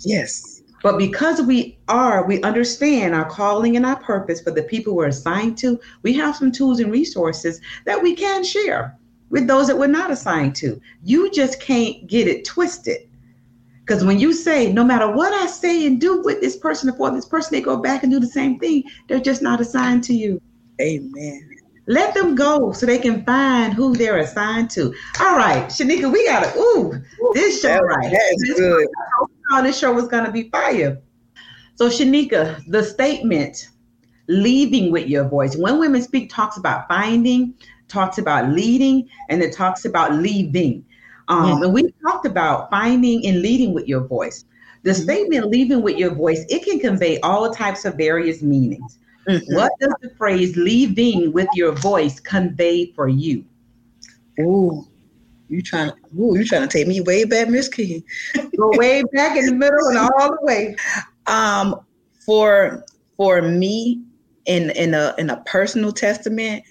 yes 0.00 0.62
but 0.82 0.98
because 0.98 1.40
we 1.42 1.78
are 1.88 2.26
we 2.26 2.42
understand 2.42 3.14
our 3.14 3.28
calling 3.28 3.76
and 3.76 3.86
our 3.86 4.00
purpose 4.02 4.40
for 4.40 4.50
the 4.50 4.62
people 4.62 4.94
we're 4.94 5.06
assigned 5.06 5.56
to 5.56 5.80
we 6.02 6.12
have 6.12 6.36
some 6.36 6.52
tools 6.52 6.80
and 6.80 6.92
resources 6.92 7.60
that 7.86 8.02
we 8.02 8.14
can 8.14 8.44
share 8.44 8.96
with 9.30 9.46
those 9.46 9.66
that 9.66 9.78
we're 9.78 9.86
not 9.86 10.10
assigned 10.10 10.54
to 10.54 10.80
you 11.02 11.30
just 11.30 11.60
can't 11.60 12.06
get 12.06 12.28
it 12.28 12.44
twisted 12.44 13.08
because 13.88 14.04
when 14.04 14.18
you 14.18 14.34
say, 14.34 14.70
no 14.70 14.84
matter 14.84 15.10
what 15.10 15.32
I 15.32 15.46
say 15.46 15.86
and 15.86 15.98
do 15.98 16.20
with 16.20 16.42
this 16.42 16.58
person 16.58 16.90
or 16.90 16.92
for 16.92 17.10
this 17.10 17.24
person, 17.24 17.54
they 17.54 17.62
go 17.62 17.78
back 17.78 18.02
and 18.02 18.12
do 18.12 18.20
the 18.20 18.26
same 18.26 18.58
thing, 18.58 18.82
they're 19.06 19.18
just 19.18 19.40
not 19.40 19.62
assigned 19.62 20.04
to 20.04 20.14
you. 20.14 20.42
Amen. 20.78 21.57
Let 21.88 22.12
them 22.12 22.34
go 22.34 22.72
so 22.72 22.84
they 22.84 22.98
can 22.98 23.24
find 23.24 23.72
who 23.72 23.96
they're 23.96 24.18
assigned 24.18 24.68
to. 24.70 24.94
All 25.20 25.36
right, 25.36 25.64
Sheneka, 25.66 26.12
we 26.12 26.26
got 26.26 26.44
to, 26.44 26.58
ooh, 26.58 27.02
this 27.32 27.62
show, 27.62 27.68
that, 27.68 27.82
right? 27.82 28.12
That's 28.12 28.42
this 28.42 28.58
good. 28.58 28.86
Show, 29.50 29.62
this 29.62 29.78
show 29.78 29.92
was 29.92 30.06
going 30.06 30.26
to 30.26 30.30
be 30.30 30.50
fire. 30.50 31.00
So, 31.76 31.88
Sheneka, 31.88 32.62
the 32.68 32.82
statement, 32.82 33.70
leaving 34.28 34.92
with 34.92 35.08
your 35.08 35.26
voice, 35.26 35.56
when 35.56 35.78
women 35.78 36.02
speak, 36.02 36.28
talks 36.28 36.58
about 36.58 36.86
finding, 36.88 37.54
talks 37.88 38.18
about 38.18 38.50
leading, 38.50 39.08
and 39.30 39.42
it 39.42 39.54
talks 39.54 39.86
about 39.86 40.12
leaving. 40.12 40.84
Um, 41.28 41.62
And 41.62 41.72
we 41.72 41.90
talked 42.06 42.26
about 42.26 42.70
finding 42.70 43.26
and 43.26 43.40
leading 43.40 43.72
with 43.72 43.88
your 43.88 44.06
voice. 44.06 44.44
The 44.82 44.90
mm-hmm. 44.90 45.02
statement 45.02 45.46
leaving 45.46 45.82
with 45.82 45.96
your 45.96 46.14
voice, 46.14 46.44
it 46.50 46.64
can 46.64 46.80
convey 46.80 47.18
all 47.20 47.50
types 47.50 47.86
of 47.86 47.94
various 47.94 48.42
meanings. 48.42 48.98
Mm-hmm. 49.28 49.54
What 49.54 49.72
does 49.78 49.92
the 50.00 50.10
phrase 50.16 50.56
leaving 50.56 51.32
with 51.32 51.48
your 51.54 51.72
voice 51.72 52.18
convey 52.18 52.92
for 52.92 53.08
you? 53.08 53.44
Ooh, 54.40 54.86
you 55.48 55.60
trying 55.60 55.90
to 55.90 55.96
ooh, 56.18 56.36
you 56.36 56.44
trying 56.44 56.62
to 56.62 56.68
take 56.68 56.86
me 56.86 57.00
way 57.02 57.24
back, 57.24 57.48
Miss 57.48 57.68
King. 57.68 58.02
Go 58.56 58.70
way 58.78 59.02
back 59.12 59.36
in 59.36 59.46
the 59.46 59.54
middle 59.54 59.86
and 59.88 59.98
all 59.98 60.30
the 60.30 60.38
way. 60.42 60.76
Um, 61.26 61.80
for 62.24 62.84
for 63.18 63.42
me 63.42 64.02
in 64.46 64.70
in 64.70 64.94
a 64.94 65.14
in 65.18 65.28
a 65.28 65.42
personal 65.44 65.92
testament, 65.92 66.64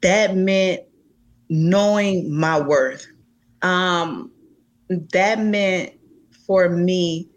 that 0.00 0.36
meant 0.36 0.82
knowing 1.50 2.32
my 2.34 2.58
worth. 2.60 3.06
Um, 3.60 4.30
that 4.88 5.38
meant 5.38 5.92
for 6.46 6.70
me 6.70 7.28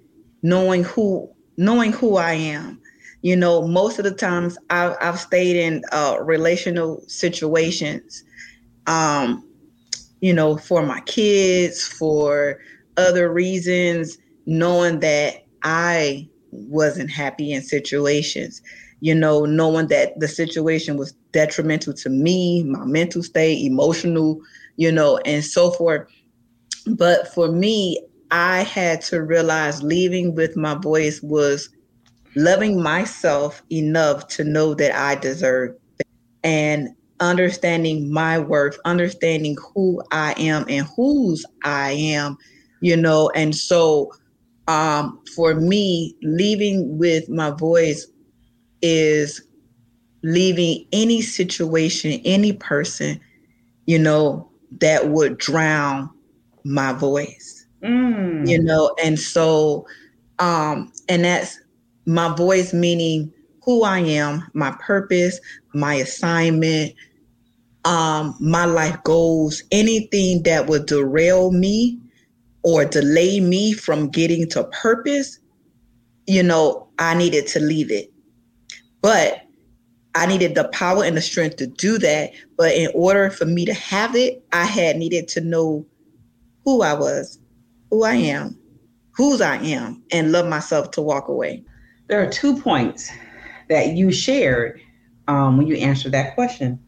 knowing 0.42 0.86
who 0.86 1.30
knowing 1.58 1.92
who 1.92 2.16
I 2.16 2.34
am 2.34 2.82
you 3.21 3.36
know 3.36 3.67
most 3.67 3.97
of 3.97 4.06
the 4.06 4.13
times 4.13 4.58
i've, 4.69 4.95
I've 5.01 5.19
stayed 5.19 5.56
in 5.56 5.84
uh, 5.91 6.17
relational 6.21 7.01
situations 7.08 8.23
um 8.86 9.43
you 10.21 10.34
know 10.34 10.58
for 10.58 10.86
my 10.86 10.99
kids 11.01 11.86
for 11.86 12.60
other 12.97 13.32
reasons 13.32 14.17
knowing 14.45 14.99
that 14.99 15.45
i 15.63 16.27
wasn't 16.51 17.10
happy 17.10 17.51
in 17.51 17.62
situations 17.62 18.62
you 18.99 19.13
know 19.13 19.45
knowing 19.45 19.88
that 19.88 20.19
the 20.19 20.27
situation 20.27 20.97
was 20.97 21.13
detrimental 21.32 21.93
to 21.93 22.10
me 22.10 22.63
my 22.63 22.86
mental 22.86 23.23
state 23.23 23.65
emotional 23.65 24.39
you 24.77 24.91
know 24.91 25.17
and 25.25 25.43
so 25.43 25.71
forth. 25.71 26.08
But 26.95 27.27
for 27.34 27.51
me 27.51 27.99
i 28.32 28.63
had 28.63 29.01
to 29.01 29.21
realize 29.21 29.84
leaving 29.84 30.36
with 30.36 30.56
my 30.56 30.75
voice 30.75 31.21
was 31.21 31.69
loving 32.38 32.82
myself 32.82 33.63
enough 33.71 34.28
to 34.30 34.43
know 34.43 34.73
that 34.76 34.95
I 34.95 35.15
deserve 35.15 35.76
it, 36.00 36.08
and 36.43 36.89
understanding 37.19 38.12
my 38.12 38.38
worth, 38.38 38.78
understanding 38.86 39.58
who 39.73 40.02
I 40.12 40.34
am 40.38 40.65
and 40.69 40.88
whose 40.95 41.45
I 41.63 41.91
am, 41.91 42.38
you 42.82 42.95
know. 42.95 43.32
And 43.36 43.56
so 43.56 44.12
um, 44.67 45.19
for 45.36 45.56
me, 45.56 46.15
leaving 46.21 46.97
with 46.97 47.28
my 47.28 47.50
voice 47.52 48.08
is 48.82 49.41
leaving 50.23 50.86
any 50.91 51.21
situation, 51.21 52.21
any 52.23 52.54
person, 52.54 53.19
you 53.86 53.97
know, 53.97 54.50
that 54.80 55.10
would 55.10 55.38
drown 55.38 56.10
my 56.63 56.93
voice. 56.93 57.65
Mm. 57.84 58.47
You 58.47 58.62
know, 58.62 58.93
and 59.04 59.19
so 59.19 59.86
um 60.39 60.91
and 61.10 61.23
that's 61.23 61.60
my 62.08 62.34
voice 62.34 62.74
meaning 62.74 63.32
who 63.63 63.84
I 63.84 64.00
am, 64.00 64.50
my 64.54 64.72
purpose, 64.80 65.39
my 65.74 65.96
assignment, 65.96 66.93
um, 67.84 68.34
my 68.39 68.63
life 68.63 68.98
goals, 69.04 69.62
anything 69.72 70.41
that 70.43 70.67
would 70.67 70.86
derail 70.86 71.52
me 71.52 72.00
or 72.63 72.86
delay 72.86 73.41
me 73.41 73.74
from 73.74 74.08
getting 74.08 74.48
to 74.50 74.63
purpose, 74.82 75.38
you 76.28 76.41
know, 76.41 76.88
I 76.98 77.13
needed 77.13 77.46
to 77.48 77.60
leave 77.60 77.91
it. 77.91 78.10
But 79.02 79.41
I 80.15 80.28
needed 80.28 80.56
the 80.56 80.70
power 80.70 81.04
and 81.04 81.17
the 81.17 81.22
strength 81.22 81.58
to 81.58 81.67
do 81.67 81.98
that. 81.98 82.32
But 82.58 82.74
in 82.74 82.89
order 82.96 83.30
for 83.30 83.46
me 83.46 83.65
to 83.65 83.74
have 83.74 84.15
it, 84.15 84.43
I 84.54 84.63
had 84.63 84.96
needed 84.96 85.28
to 85.30 85.41
know 85.41 85.86
who 86.63 86.82
I 86.84 86.93
was, 86.93 87.38
who 87.91 88.04
I 88.06 88.13
am, 88.15 88.58
whose 89.12 89.41
I 89.41 89.58
am, 89.58 90.02
and 90.12 90.32
love 90.32 90.48
myself 90.48 90.91
to 90.91 91.02
walk 91.02 91.28
away 91.28 91.65
there 92.08 92.22
are 92.22 92.30
two 92.30 92.60
points 92.60 93.12
that 93.70 93.89
you 93.96 94.12
shared 94.12 94.82
um, 95.28 95.58
when 95.58 95.67
you 95.67 95.76
answered 95.76 96.13
that 96.13 96.36
question. 96.36 96.80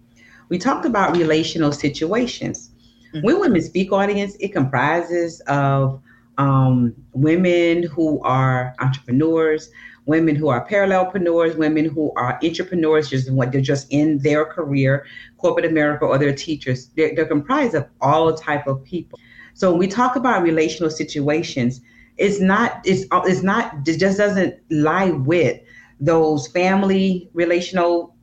We 0.47 0.57
talked 0.57 0.85
about 0.85 1.15
relational 1.15 1.71
situations. 1.71 2.71
Mm-hmm. 3.13 3.25
When 3.25 3.39
women 3.39 3.61
speak 3.61 3.91
audience, 3.91 4.35
it 4.39 4.49
comprises 4.53 5.41
of 5.41 6.01
um, 6.37 6.95
women 7.11 7.83
who 7.83 8.21
are 8.23 8.73
entrepreneurs, 8.79 9.69
women 10.05 10.35
who 10.35 10.47
are 10.47 10.65
parallelpreneurs, 10.65 11.55
women 11.55 11.85
who 11.85 12.11
are 12.15 12.39
entrepreneurs, 12.43 13.09
just 13.09 13.29
what 13.31 13.51
they're 13.51 13.61
just 13.61 13.87
in 13.91 14.19
their 14.19 14.45
career, 14.45 15.05
corporate 15.37 15.65
America, 15.65 16.05
or 16.05 16.17
they're 16.17 16.33
teachers. 16.33 16.87
They're, 16.95 17.13
they're 17.13 17.25
comprised 17.25 17.75
of 17.75 17.87
all 18.01 18.33
type 18.33 18.67
of 18.67 18.83
people. 18.83 19.19
So 19.53 19.71
when 19.71 19.79
we 19.79 19.87
talk 19.87 20.15
about 20.15 20.41
relational 20.41 20.89
situations, 20.89 21.81
it's 22.19 22.39
not 22.41 22.81
it's 22.83 23.05
uh, 23.11 23.21
it's 23.25 23.41
not 23.41 23.87
it 23.87 23.97
just 23.97 24.17
doesn't 24.17 24.55
lie 24.69 25.11
with 25.11 25.59
those 25.99 26.47
family 26.47 27.29
relational 27.33 28.15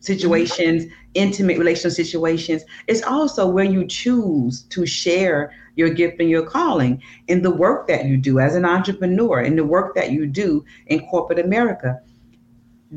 situations 0.00 0.84
mm-hmm. 0.84 0.94
intimate 1.14 1.58
relational 1.58 1.94
situations. 1.94 2.62
It's 2.86 3.02
also 3.02 3.48
where 3.48 3.64
you 3.64 3.86
choose 3.86 4.62
to 4.64 4.86
share 4.86 5.52
your 5.74 5.90
gift 5.90 6.20
and 6.20 6.28
your 6.28 6.44
calling 6.44 7.02
in 7.26 7.42
the 7.42 7.50
work 7.50 7.88
that 7.88 8.04
you 8.04 8.16
do 8.16 8.38
as 8.38 8.54
an 8.54 8.64
entrepreneur 8.64 9.40
in 9.40 9.56
the 9.56 9.64
work 9.64 9.94
that 9.94 10.12
you 10.12 10.26
do 10.26 10.64
in 10.86 11.06
corporate 11.06 11.38
america. 11.38 12.00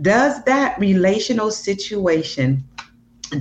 Does 0.02 0.44
that 0.44 0.80
relational 0.80 1.52
situation 1.52 2.64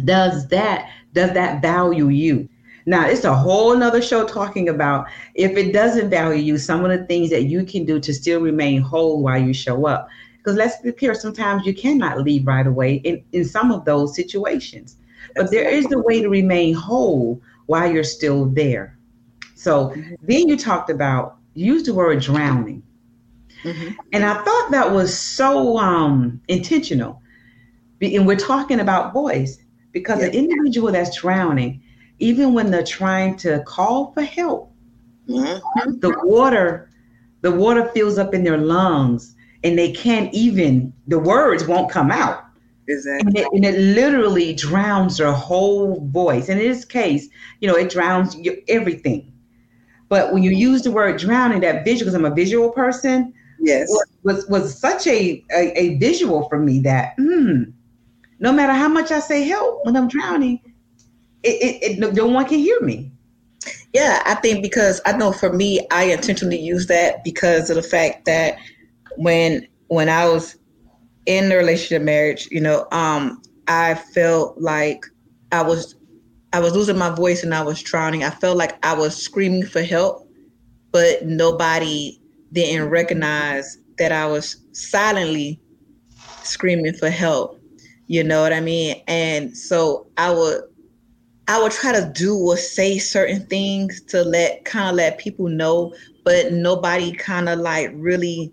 does 0.05 0.47
that 0.49 0.89
does 1.13 1.33
that 1.33 1.63
value 1.63 2.09
you 2.09 2.49
now, 2.87 3.07
it's 3.07 3.25
a 3.25 3.35
whole 3.35 3.77
nother 3.77 4.03
show 4.03 4.27
talking 4.27 4.69
about 4.69 5.07
if 5.35 5.57
it 5.57 5.73
doesn't 5.73 6.11
value 6.11 6.43
you, 6.43 6.59
some 6.59 6.85
of 6.85 6.91
the 6.91 7.05
things 7.07 7.31
that 7.31 7.45
you 7.45 7.65
can 7.65 7.85
do 7.85 8.01
to 8.01 8.15
still 8.15 8.41
remain 8.41 8.81
whole 8.81 9.23
while 9.23 9.41
you 9.41 9.53
show 9.53 9.87
up. 9.87 10.09
Because 10.39 10.57
let's 10.57 10.81
be 10.81 10.93
clear, 10.93 11.15
sometimes 11.15 11.67
you 11.67 11.75
cannot 11.75 12.23
leave 12.23 12.47
right 12.47 12.67
away 12.67 12.95
in, 12.95 13.23
in 13.33 13.45
some 13.45 13.71
of 13.71 13.85
those 13.85 14.17
situations. 14.17 14.97
But 15.37 15.51
there 15.51 15.69
is 15.69 15.87
the 15.87 16.01
way 16.01 16.23
to 16.23 16.29
remain 16.29 16.75
whole 16.75 17.41
while 17.67 17.93
you're 17.93 18.03
still 18.05 18.47
there. 18.47 18.97
So 19.55 19.91
mm-hmm. 19.91 20.15
then 20.23 20.49
you 20.49 20.57
talked 20.57 20.89
about, 20.89 21.37
use 21.55 21.83
the 21.83 21.93
word 21.93 22.21
drowning. 22.21 22.83
Mm-hmm. 23.63 23.93
And 24.13 24.25
I 24.25 24.43
thought 24.43 24.71
that 24.71 24.91
was 24.91 25.17
so 25.17 25.77
um, 25.77 26.41
intentional. 26.49 27.21
And 28.01 28.27
we're 28.27 28.37
talking 28.37 28.81
about 28.81 29.13
voice 29.13 29.59
because 29.93 30.21
yes. 30.21 30.31
an 30.31 30.35
individual 30.35 30.91
that's 30.91 31.15
drowning, 31.19 31.83
even 32.21 32.55
when 32.55 32.71
they're 32.71 32.85
trying 32.85 33.37
to 33.39 33.63
call 33.67 34.13
for 34.13 34.23
help, 34.23 34.73
mm-hmm. 35.29 35.99
the 35.99 36.15
water, 36.23 36.91
the 37.41 37.51
water 37.51 37.89
fills 37.89 38.19
up 38.19 38.35
in 38.35 38.45
their 38.45 38.59
lungs 38.59 39.35
and 39.65 39.79
they 39.79 39.93
can't 39.93 40.33
even, 40.33 40.93
the 41.07 41.19
words 41.19 41.67
won't 41.67 41.91
come 41.91 42.11
out. 42.11 42.45
Exactly. 42.89 43.27
And 43.27 43.39
it, 43.39 43.49
and 43.53 43.65
it, 43.65 43.79
literally 43.79 44.53
drowns 44.55 45.19
their 45.19 45.33
whole 45.33 46.07
voice. 46.09 46.49
And 46.49 46.61
in 46.61 46.69
this 46.69 46.85
case, 46.85 47.29
you 47.61 47.69
know, 47.69 47.77
it 47.77 47.91
drowns 47.91 48.37
everything. 48.69 49.33
But 50.09 50.33
when 50.33 50.43
you 50.43 50.51
use 50.51 50.83
the 50.83 50.91
word 50.91 51.19
drowning, 51.19 51.61
that 51.61 51.85
visual, 51.85 52.11
because 52.11 52.15
I'm 52.15 52.25
a 52.25 52.35
visual 52.35 52.71
person, 52.71 53.33
yes, 53.61 53.89
was 54.25 54.45
was 54.49 54.77
such 54.77 55.07
a 55.07 55.45
a, 55.53 55.79
a 55.79 55.99
visual 55.99 56.49
for 56.49 56.59
me 56.59 56.81
that 56.81 57.15
hmm, 57.17 57.63
no 58.41 58.53
matter 58.53 58.73
how 58.73 58.89
much 58.89 59.13
I 59.13 59.21
say 59.21 59.45
help 59.45 59.87
when 59.87 59.97
I'm 59.97 60.09
drowning, 60.09 60.61
it, 61.43 61.83
it, 61.83 62.01
it 62.01 62.15
no 62.15 62.27
one 62.27 62.47
can 62.47 62.59
hear 62.59 62.81
me. 62.81 63.13
Yeah, 63.93 64.23
I 64.25 64.35
think 64.37 64.63
because 64.63 65.01
I 65.05 65.17
know 65.17 65.33
for 65.33 65.53
me, 65.53 65.87
I 65.91 66.05
intentionally 66.05 66.59
use 66.59 66.87
that 66.87 67.25
because 67.25 67.71
of 67.71 67.77
the 67.77 67.83
fact 67.83 68.25
that 68.27 68.57
when 69.17 69.67
when 69.89 70.09
I 70.09 70.29
was 70.29 70.57
in 71.27 71.49
the 71.49 71.57
relationship 71.57 72.03
marriage, 72.03 72.49
you 72.51 72.61
know, 72.61 72.87
um, 72.93 73.43
I 73.69 73.95
felt 73.95 74.59
like 74.59 75.05
I 75.53 75.63
was 75.63 75.97
I 76.53 76.61
was 76.61 76.75
losing 76.75 76.99
my 76.99 77.11
voice 77.11 77.43
and 77.43 77.55
I 77.55 77.63
was 77.63 77.83
drowning. 77.83 78.25
I 78.25 78.31
felt 78.31 78.57
like 78.57 78.85
I 78.85 78.95
was 78.95 79.21
screaming 79.21 79.67
for 79.67 79.83
help, 79.83 80.29
but 80.93 81.25
nobody 81.25 82.21
didn't 82.53 82.91
recognize 82.91 83.79
that 83.99 84.13
I 84.13 84.27
was 84.27 84.57
silently 84.73 85.61
screaming 86.43 86.95
for 86.95 87.11
help. 87.11 87.61
You 88.07 88.25
know 88.25 88.43
what 88.43 88.53
I 88.53 88.61
mean? 88.61 89.01
And 89.07 89.57
so 89.57 90.09
I 90.17 90.33
would 90.33 90.63
I 91.49 91.61
would 91.63 91.73
try 91.73 91.93
to 91.93 92.13
do 92.15 92.37
or 92.37 92.57
say 92.57 92.99
certain 92.99 93.47
things 93.47 94.01
to 94.03 94.23
let 94.23 94.65
kind 94.65 94.89
of 94.89 94.95
let 94.95 95.19
people 95.19 95.49
know, 95.49 95.93
but 96.25 96.53
nobody 96.53 97.13
kind 97.13 97.49
of 97.49 97.59
like 97.59 97.91
really 97.95 98.53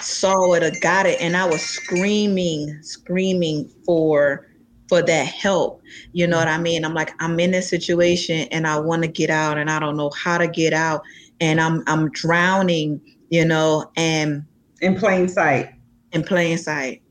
saw 0.00 0.52
it 0.54 0.62
or 0.62 0.72
got 0.80 1.06
it. 1.06 1.20
And 1.20 1.36
I 1.36 1.44
was 1.44 1.62
screaming, 1.62 2.82
screaming 2.82 3.70
for 3.84 4.48
for 4.88 5.02
that 5.02 5.26
help. 5.26 5.82
You 6.12 6.26
know 6.26 6.36
what 6.36 6.48
I 6.48 6.58
mean? 6.58 6.84
I'm 6.84 6.94
like, 6.94 7.12
I'm 7.20 7.38
in 7.40 7.52
this 7.52 7.70
situation 7.70 8.48
and 8.50 8.66
I 8.66 8.78
want 8.78 9.02
to 9.02 9.08
get 9.08 9.30
out 9.30 9.56
and 9.56 9.70
I 9.70 9.78
don't 9.78 9.96
know 9.96 10.10
how 10.10 10.36
to 10.38 10.46
get 10.46 10.72
out. 10.72 11.02
And 11.40 11.60
I'm 11.60 11.82
I'm 11.86 12.10
drowning, 12.10 13.00
you 13.30 13.44
know, 13.44 13.90
and 13.96 14.44
in 14.80 14.96
plain 14.96 15.28
sight. 15.28 15.70
In 16.12 16.22
plain 16.22 16.58
sight. 16.58 17.02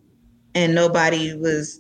And 0.54 0.76
nobody 0.76 1.36
was 1.36 1.80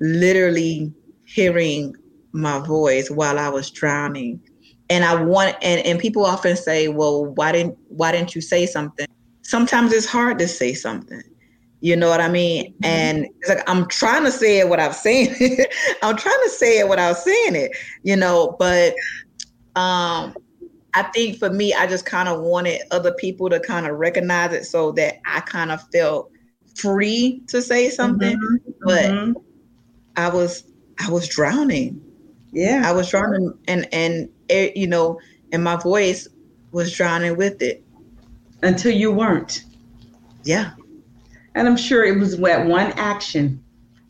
literally 0.00 0.92
hearing 1.24 1.94
my 2.32 2.58
voice 2.60 3.10
while 3.10 3.38
I 3.38 3.48
was 3.48 3.70
drowning. 3.70 4.40
And 4.88 5.04
I 5.04 5.22
want 5.22 5.56
and, 5.62 5.84
and 5.86 5.98
people 5.98 6.24
often 6.24 6.56
say, 6.56 6.88
Well, 6.88 7.26
why 7.26 7.52
didn't 7.52 7.78
why 7.88 8.12
didn't 8.12 8.34
you 8.34 8.40
say 8.40 8.66
something? 8.66 9.06
Sometimes 9.42 9.92
it's 9.92 10.06
hard 10.06 10.38
to 10.38 10.48
say 10.48 10.74
something. 10.74 11.22
You 11.80 11.96
know 11.96 12.08
what 12.08 12.20
I 12.20 12.28
mean? 12.28 12.72
Mm-hmm. 12.72 12.84
And 12.84 13.26
it's 13.40 13.48
like 13.48 13.68
I'm 13.68 13.86
trying 13.88 14.24
to 14.24 14.32
say 14.32 14.58
it 14.58 14.68
what 14.68 14.80
I'm 14.80 14.92
saying. 14.92 15.34
I'm 16.02 16.16
trying 16.16 16.40
to 16.44 16.50
say 16.50 16.78
it 16.78 16.88
without 16.88 17.16
saying 17.16 17.56
it, 17.56 17.72
you 18.02 18.16
know, 18.16 18.56
but 18.58 18.94
um 19.76 20.34
I 20.92 21.04
think 21.04 21.38
for 21.38 21.50
me, 21.50 21.72
I 21.72 21.86
just 21.86 22.04
kind 22.04 22.28
of 22.28 22.40
wanted 22.40 22.82
other 22.90 23.12
people 23.12 23.48
to 23.50 23.60
kind 23.60 23.86
of 23.86 23.96
recognize 23.96 24.52
it 24.52 24.64
so 24.64 24.90
that 24.92 25.20
I 25.24 25.40
kind 25.40 25.70
of 25.70 25.80
felt 25.92 26.32
free 26.74 27.42
to 27.48 27.62
say 27.62 27.90
something. 27.90 28.36
Mm-hmm. 28.36 28.70
But 28.84 29.04
mm-hmm. 29.04 29.32
I 30.16 30.28
was 30.28 30.64
I 30.98 31.10
was 31.10 31.28
drowning. 31.28 32.00
Yeah. 32.52 32.82
I 32.84 32.92
was 32.92 33.10
drowning 33.10 33.58
and 33.68 33.86
and 33.92 34.28
it, 34.48 34.76
you 34.76 34.86
know, 34.86 35.20
and 35.52 35.62
my 35.62 35.76
voice 35.76 36.28
was 36.72 36.92
drowning 36.92 37.36
with 37.36 37.62
it. 37.62 37.84
Until 38.62 38.92
you 38.92 39.10
weren't. 39.10 39.64
Yeah. 40.44 40.72
And 41.54 41.66
I'm 41.66 41.76
sure 41.76 42.04
it 42.04 42.18
was 42.18 42.36
that 42.38 42.66
one 42.66 42.92
action 42.92 43.62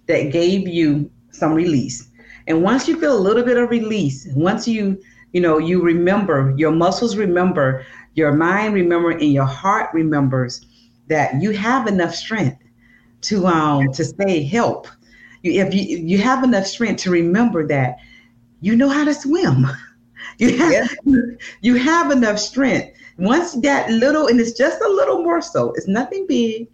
that 0.06 0.32
gave 0.32 0.68
you 0.68 1.10
some 1.30 1.54
release. 1.54 2.08
And 2.46 2.62
once 2.62 2.88
you 2.88 2.98
feel 2.98 3.16
a 3.16 3.20
little 3.20 3.44
bit 3.44 3.56
of 3.56 3.70
release, 3.70 4.26
once 4.34 4.66
you, 4.66 5.00
you 5.32 5.40
know, 5.40 5.58
you 5.58 5.80
remember, 5.80 6.52
your 6.56 6.72
muscles 6.72 7.16
remember, 7.16 7.84
your 8.14 8.32
mind 8.32 8.74
remember, 8.74 9.10
and 9.10 9.32
your 9.32 9.44
heart 9.44 9.90
remembers 9.94 10.66
that 11.06 11.40
you 11.40 11.50
have 11.52 11.86
enough 11.86 12.14
strength 12.14 12.62
to 13.22 13.46
um 13.46 13.92
to 13.92 14.04
say 14.04 14.42
help. 14.42 14.88
You, 15.42 15.64
if 15.64 15.74
you 15.74 15.98
you 15.98 16.18
have 16.18 16.42
enough 16.42 16.66
strength 16.66 17.02
to 17.02 17.10
remember 17.10 17.66
that 17.68 17.98
you 18.60 18.76
know 18.76 18.88
how 18.88 19.04
to 19.04 19.14
swim. 19.14 19.66
You 20.38 20.56
have, 20.56 20.96
yeah. 21.04 21.20
you 21.60 21.74
have 21.76 22.10
enough 22.10 22.38
strength. 22.38 22.96
Once 23.18 23.52
that 23.60 23.90
little, 23.90 24.26
and 24.26 24.40
it's 24.40 24.56
just 24.56 24.80
a 24.80 24.88
little 24.88 25.22
more 25.22 25.42
so, 25.42 25.72
it's 25.72 25.88
nothing 25.88 26.26
big, 26.26 26.66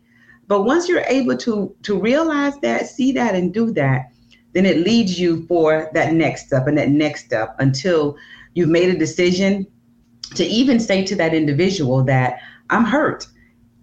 but 0.47 0.63
once 0.63 0.89
you're 0.89 1.05
able 1.09 1.37
to 1.39 1.75
to 1.83 1.99
realize 1.99 2.57
that, 2.61 2.87
see 2.87 3.11
that, 3.13 3.35
and 3.35 3.53
do 3.53 3.73
that, 3.73 4.13
then 4.53 4.67
it 4.67 4.79
leads 4.79 5.19
you 5.19 5.47
for 5.47 5.91
that 5.95 6.13
next 6.13 6.47
step 6.47 6.67
and 6.67 6.79
that 6.79 6.91
next 6.91 7.25
step 7.25 7.57
until 7.59 8.17
you've 8.55 8.69
made 8.69 8.89
a 8.89 8.99
decision 8.99 9.67
to 10.35 10.45
even 10.45 10.79
say 10.79 11.05
to 11.05 11.17
that 11.17 11.35
individual 11.35 12.05
that 12.05 12.39
I'm 12.71 12.85
hurt, 12.85 13.27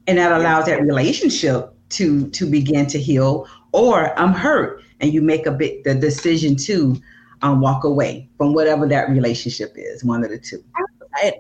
and 0.08 0.18
that 0.18 0.32
allows 0.32 0.66
that 0.66 0.82
relationship 0.82 1.74
to 1.90 2.30
to 2.30 2.50
begin 2.50 2.86
to 2.88 3.00
heal, 3.00 3.48
or 3.74 4.18
I'm 4.18 4.34
hurt, 4.34 4.82
and 5.02 5.14
you 5.14 5.22
make 5.22 5.46
a 5.46 5.52
bit 5.52 5.84
the 5.84 5.96
decision 5.96 6.56
to 6.68 7.02
um, 7.44 7.62
walk 7.62 7.84
away 7.84 8.28
from 8.38 8.54
whatever 8.54 8.88
that 8.88 9.10
relationship 9.10 9.74
is, 9.76 10.04
one 10.04 10.24
of 10.24 10.32
the 10.32 10.40
two. 10.40 10.64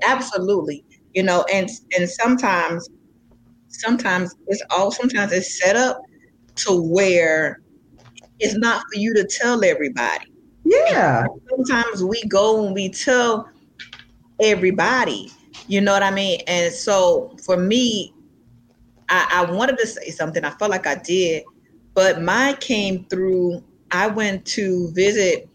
Absolutely, 0.06 0.86
you 1.14 1.24
know, 1.24 1.44
and 1.52 1.70
and 1.98 2.08
sometimes 2.08 2.88
sometimes 3.70 4.36
it's 4.48 4.62
all 4.70 4.92
sometimes 4.92 5.32
it's 5.32 5.60
set 5.60 5.76
up 5.76 6.00
to 6.56 6.82
where 6.82 7.60
it's 8.40 8.56
not 8.56 8.84
for 8.92 9.00
you 9.00 9.14
to 9.16 9.24
tell 9.26 9.64
everybody. 9.64 10.26
Yeah. 10.66 11.26
Sometimes 11.50 12.04
we 12.04 12.22
go 12.26 12.66
and 12.66 12.76
we 12.76 12.90
tell 12.90 13.50
everybody. 14.42 15.32
You 15.68 15.82
know 15.82 15.94
what 15.94 16.04
I 16.04 16.12
mean? 16.12 16.42
And 16.48 16.74
so 16.74 17.36
for 17.46 17.58
me, 17.58 18.14
I, 19.10 19.46
I 19.48 19.52
wanted 19.52 19.78
to 19.80 19.88
say 19.88 20.10
something. 20.10 20.44
I 20.44 20.52
felt 20.52 20.72
like 20.72 20.88
I 20.88 20.96
did, 20.96 21.44
but 21.94 22.22
mine 22.22 22.58
came 22.58 23.06
through. 23.06 23.64
I 23.92 24.08
went 24.08 24.46
to 24.48 24.92
visit. 24.92 25.50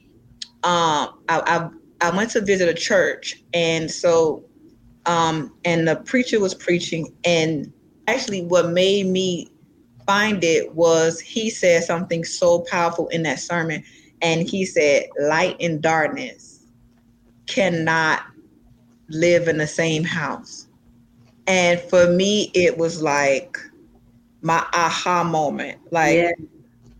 Um, 0.64 1.18
I, 1.28 1.40
I 1.40 1.70
I 2.00 2.16
went 2.16 2.30
to 2.30 2.40
visit 2.40 2.68
a 2.68 2.74
church, 2.74 3.42
and 3.54 3.90
so, 3.90 4.44
um, 5.06 5.54
and 5.64 5.86
the 5.86 5.96
preacher 5.96 6.40
was 6.40 6.54
preaching, 6.54 7.14
and 7.24 7.72
actually 8.08 8.42
what 8.42 8.70
made 8.70 9.06
me 9.06 9.48
find 10.06 10.42
it 10.42 10.74
was 10.74 11.20
he 11.20 11.50
said 11.50 11.84
something 11.84 12.24
so 12.24 12.60
powerful 12.60 13.06
in 13.08 13.22
that 13.22 13.38
sermon 13.38 13.84
and 14.22 14.48
he 14.48 14.64
said 14.64 15.04
light 15.20 15.54
and 15.60 15.82
darkness 15.82 16.64
cannot 17.46 18.22
live 19.10 19.46
in 19.48 19.58
the 19.58 19.66
same 19.66 20.02
house 20.02 20.66
and 21.46 21.78
for 21.78 22.10
me 22.10 22.50
it 22.54 22.78
was 22.78 23.02
like 23.02 23.58
my 24.40 24.64
aha 24.72 25.22
moment 25.22 25.78
like 25.90 26.16
yeah. 26.16 26.30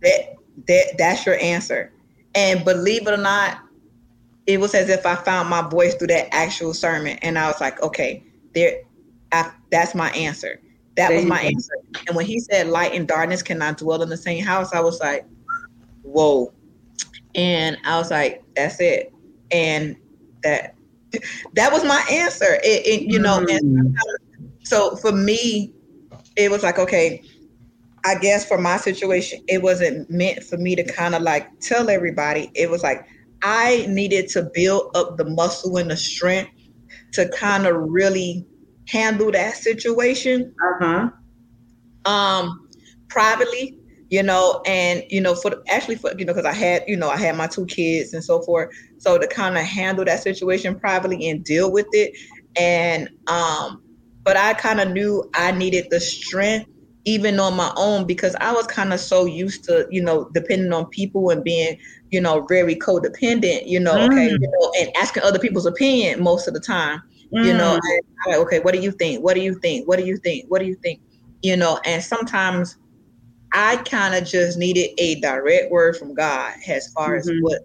that, 0.03 0.35
that 0.67 0.85
that's 0.99 1.25
your 1.25 1.39
answer 1.39 1.91
and 2.35 2.63
believe 2.65 3.07
it 3.07 3.13
or 3.13 3.17
not 3.17 3.59
it 4.47 4.59
was 4.59 4.73
as 4.73 4.89
if 4.89 5.05
i 5.05 5.15
found 5.15 5.49
my 5.49 5.61
voice 5.61 5.95
through 5.95 6.07
that 6.07 6.33
actual 6.33 6.73
sermon 6.73 7.17
and 7.21 7.37
i 7.37 7.47
was 7.47 7.59
like 7.59 7.81
okay 7.81 8.23
there 8.53 8.81
I, 9.31 9.51
that's 9.69 9.93
my 9.93 10.09
answer 10.11 10.59
that 10.99 11.13
was 11.13 11.23
my 11.23 11.39
answer. 11.39 11.73
And 12.07 12.15
when 12.15 12.25
he 12.25 12.39
said 12.39 12.67
light 12.67 12.93
and 12.93 13.07
darkness 13.07 13.41
cannot 13.41 13.77
dwell 13.77 14.01
in 14.01 14.09
the 14.09 14.17
same 14.17 14.43
house, 14.43 14.73
I 14.73 14.81
was 14.81 14.99
like, 14.99 15.25
whoa. 16.01 16.51
And 17.35 17.77
I 17.85 17.97
was 17.97 18.11
like, 18.11 18.43
that's 18.53 18.81
it. 18.81 19.13
And 19.49 19.95
that 20.43 20.75
that 21.53 21.71
was 21.71 21.85
my 21.85 22.05
answer. 22.11 22.55
It, 22.63 22.85
it 22.85 23.01
you 23.03 23.17
know, 23.17 23.39
mm. 23.39 23.57
and 23.57 23.97
so 24.63 24.97
for 24.97 25.13
me, 25.13 25.71
it 26.35 26.51
was 26.51 26.63
like, 26.63 26.77
okay, 26.77 27.23
I 28.05 28.15
guess 28.15 28.47
for 28.47 28.57
my 28.57 28.77
situation, 28.77 29.43
it 29.47 29.61
wasn't 29.61 30.09
meant 30.09 30.43
for 30.43 30.57
me 30.57 30.75
to 30.75 30.83
kind 30.83 31.15
of 31.15 31.21
like 31.21 31.59
tell 31.59 31.89
everybody. 31.89 32.51
It 32.55 32.69
was 32.69 32.83
like 32.83 33.05
I 33.43 33.85
needed 33.89 34.29
to 34.29 34.49
build 34.53 34.91
up 34.95 35.17
the 35.17 35.25
muscle 35.25 35.77
and 35.77 35.91
the 35.91 35.97
strength 35.97 36.51
to 37.13 37.29
kind 37.29 37.65
of 37.65 37.75
really 37.77 38.45
handle 38.87 39.31
that 39.31 39.55
situation. 39.55 40.53
Uh-huh. 40.61 41.09
Um, 42.05 42.67
privately, 43.09 43.77
you 44.09 44.23
know, 44.23 44.61
and 44.65 45.03
you 45.09 45.21
know, 45.21 45.35
for 45.35 45.61
actually 45.69 45.95
for 45.95 46.11
you 46.17 46.25
know, 46.25 46.33
because 46.33 46.45
I 46.45 46.53
had, 46.53 46.83
you 46.87 46.97
know, 46.97 47.09
I 47.09 47.17
had 47.17 47.35
my 47.35 47.47
two 47.47 47.65
kids 47.65 48.13
and 48.13 48.23
so 48.23 48.41
forth. 48.41 48.73
So 48.97 49.17
to 49.17 49.27
kind 49.27 49.57
of 49.57 49.63
handle 49.63 50.05
that 50.05 50.23
situation 50.23 50.79
privately 50.79 51.29
and 51.29 51.43
deal 51.43 51.71
with 51.71 51.87
it. 51.91 52.17
And 52.57 53.09
um, 53.27 53.83
but 54.23 54.37
I 54.37 54.53
kind 54.53 54.79
of 54.79 54.89
knew 54.89 55.29
I 55.33 55.51
needed 55.51 55.87
the 55.89 55.99
strength, 55.99 56.69
even 57.09 57.39
on 57.39 57.55
my 57.55 57.73
own 57.75 58.05
because 58.05 58.35
I 58.39 58.51
was 58.51 58.67
kind 58.67 58.93
of 58.93 58.99
so 58.99 59.25
used 59.25 59.63
to, 59.63 59.87
you 59.89 59.99
know, 59.99 60.29
depending 60.31 60.71
on 60.71 60.85
people 60.85 61.31
and 61.31 61.43
being, 61.43 61.75
you 62.11 62.21
know, 62.21 62.45
very 62.47 62.75
codependent, 62.75 63.65
you 63.65 63.79
know, 63.79 63.95
mm. 63.95 64.11
okay, 64.11 64.29
you 64.29 64.39
know, 64.39 64.71
and 64.79 64.95
asking 64.95 65.23
other 65.23 65.39
people's 65.39 65.65
opinion 65.65 66.21
most 66.21 66.47
of 66.47 66.53
the 66.53 66.59
time, 66.59 67.01
mm. 67.33 67.43
you 67.43 67.51
know, 67.51 67.79
mm. 67.79 68.27
like, 68.27 68.37
okay, 68.37 68.59
what 68.59 68.75
do 68.75 68.79
you 68.79 68.91
think? 68.91 69.23
What 69.23 69.33
do 69.33 69.41
you 69.41 69.55
think? 69.55 69.87
What 69.87 69.97
do 69.97 70.05
you 70.05 70.17
think? 70.17 70.45
What 70.49 70.59
do 70.59 70.67
you 70.67 70.75
think? 70.75 71.01
You 71.41 71.57
know, 71.57 71.79
and 71.83 72.03
sometimes 72.03 72.77
I 73.53 73.77
kind 73.77 74.13
of 74.13 74.23
just 74.23 74.59
needed 74.59 74.91
a 74.99 75.19
direct 75.19 75.71
word 75.71 75.97
from 75.97 76.13
God 76.13 76.53
as 76.67 76.91
far 76.93 77.17
mm-hmm. 77.17 77.29
as 77.31 77.31
what, 77.41 77.61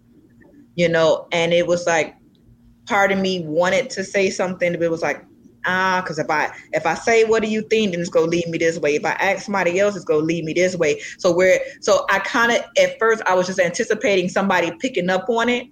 you 0.74 0.88
know, 0.88 1.28
and 1.32 1.52
it 1.52 1.66
was 1.66 1.86
like 1.86 2.16
part 2.86 3.12
of 3.12 3.18
me 3.18 3.44
wanted 3.44 3.90
to 3.90 4.04
say 4.04 4.30
something, 4.30 4.72
but 4.72 4.80
it 4.80 4.90
was 4.90 5.02
like, 5.02 5.22
ah, 5.66 6.00
because 6.02 6.18
if 6.18 6.30
I 6.30 6.50
if 6.72 6.86
I 6.86 6.94
say 6.94 7.24
what 7.24 7.42
do 7.42 7.48
you 7.48 7.62
think, 7.62 7.92
then 7.92 8.00
it's 8.00 8.10
gonna 8.10 8.26
lead 8.26 8.48
me 8.48 8.58
this 8.58 8.78
way. 8.78 8.96
If 8.96 9.04
I 9.04 9.12
ask 9.12 9.44
somebody 9.44 9.78
else, 9.80 9.96
it's 9.96 10.04
gonna 10.04 10.24
lead 10.24 10.44
me 10.44 10.52
this 10.52 10.76
way. 10.76 11.00
So 11.18 11.32
where 11.32 11.60
so 11.80 12.06
I 12.10 12.18
kind 12.20 12.52
of 12.52 12.64
at 12.78 12.98
first 12.98 13.22
I 13.26 13.34
was 13.34 13.46
just 13.46 13.58
anticipating 13.58 14.28
somebody 14.28 14.72
picking 14.80 15.10
up 15.10 15.28
on 15.28 15.48
it, 15.48 15.68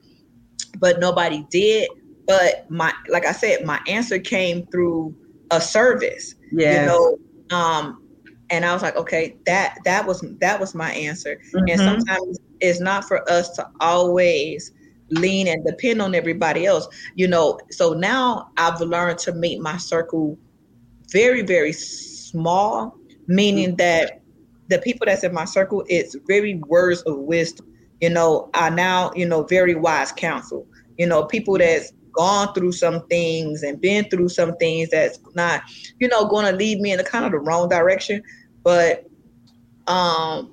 but 0.78 1.00
nobody 1.00 1.44
did. 1.50 1.88
But 2.26 2.70
my 2.70 2.92
like 3.08 3.26
I 3.26 3.32
said, 3.32 3.64
my 3.64 3.80
answer 3.86 4.18
came 4.18 4.66
through 4.66 5.14
a 5.50 5.60
service. 5.60 6.34
Yeah. 6.50 6.80
You 6.80 6.86
know, 6.86 7.18
um, 7.56 8.02
and 8.50 8.64
I 8.64 8.72
was 8.72 8.82
like, 8.82 8.96
okay, 8.96 9.36
that 9.46 9.78
that 9.84 10.06
was 10.06 10.24
that 10.40 10.60
was 10.60 10.74
my 10.74 10.92
answer. 10.92 11.40
Mm-hmm. 11.54 11.68
And 11.68 11.80
sometimes 11.80 12.38
it's 12.60 12.80
not 12.80 13.04
for 13.04 13.28
us 13.30 13.50
to 13.56 13.68
always 13.80 14.72
lean 15.12 15.48
and 15.48 15.64
depend 15.64 16.02
on 16.02 16.14
everybody 16.14 16.66
else. 16.66 16.88
You 17.14 17.28
know, 17.28 17.58
so 17.70 17.92
now 17.92 18.50
I've 18.56 18.80
learned 18.80 19.18
to 19.20 19.32
make 19.32 19.60
my 19.60 19.76
circle 19.76 20.38
very, 21.10 21.42
very 21.42 21.72
small, 21.72 22.96
meaning 23.26 23.70
mm-hmm. 23.70 23.76
that 23.76 24.22
the 24.68 24.78
people 24.78 25.06
that's 25.06 25.24
in 25.24 25.34
my 25.34 25.44
circle, 25.44 25.84
it's 25.88 26.16
very 26.26 26.54
words 26.66 27.02
of 27.02 27.18
wisdom. 27.18 27.66
You 28.00 28.10
know, 28.10 28.50
are 28.54 28.70
now, 28.70 29.12
you 29.14 29.26
know, 29.26 29.44
very 29.44 29.74
wise 29.74 30.10
counsel. 30.10 30.66
You 30.98 31.06
know, 31.06 31.24
people 31.24 31.58
that's 31.58 31.92
gone 32.12 32.52
through 32.52 32.72
some 32.72 33.06
things 33.06 33.62
and 33.62 33.80
been 33.80 34.04
through 34.08 34.28
some 34.28 34.56
things 34.56 34.90
that's 34.90 35.18
not, 35.34 35.62
you 35.98 36.08
know, 36.08 36.26
going 36.26 36.44
to 36.44 36.52
lead 36.52 36.80
me 36.80 36.92
in 36.92 36.98
the 36.98 37.04
kind 37.04 37.24
of 37.24 37.30
the 37.30 37.38
wrong 37.38 37.68
direction. 37.68 38.22
But 38.62 39.06
um 39.88 40.51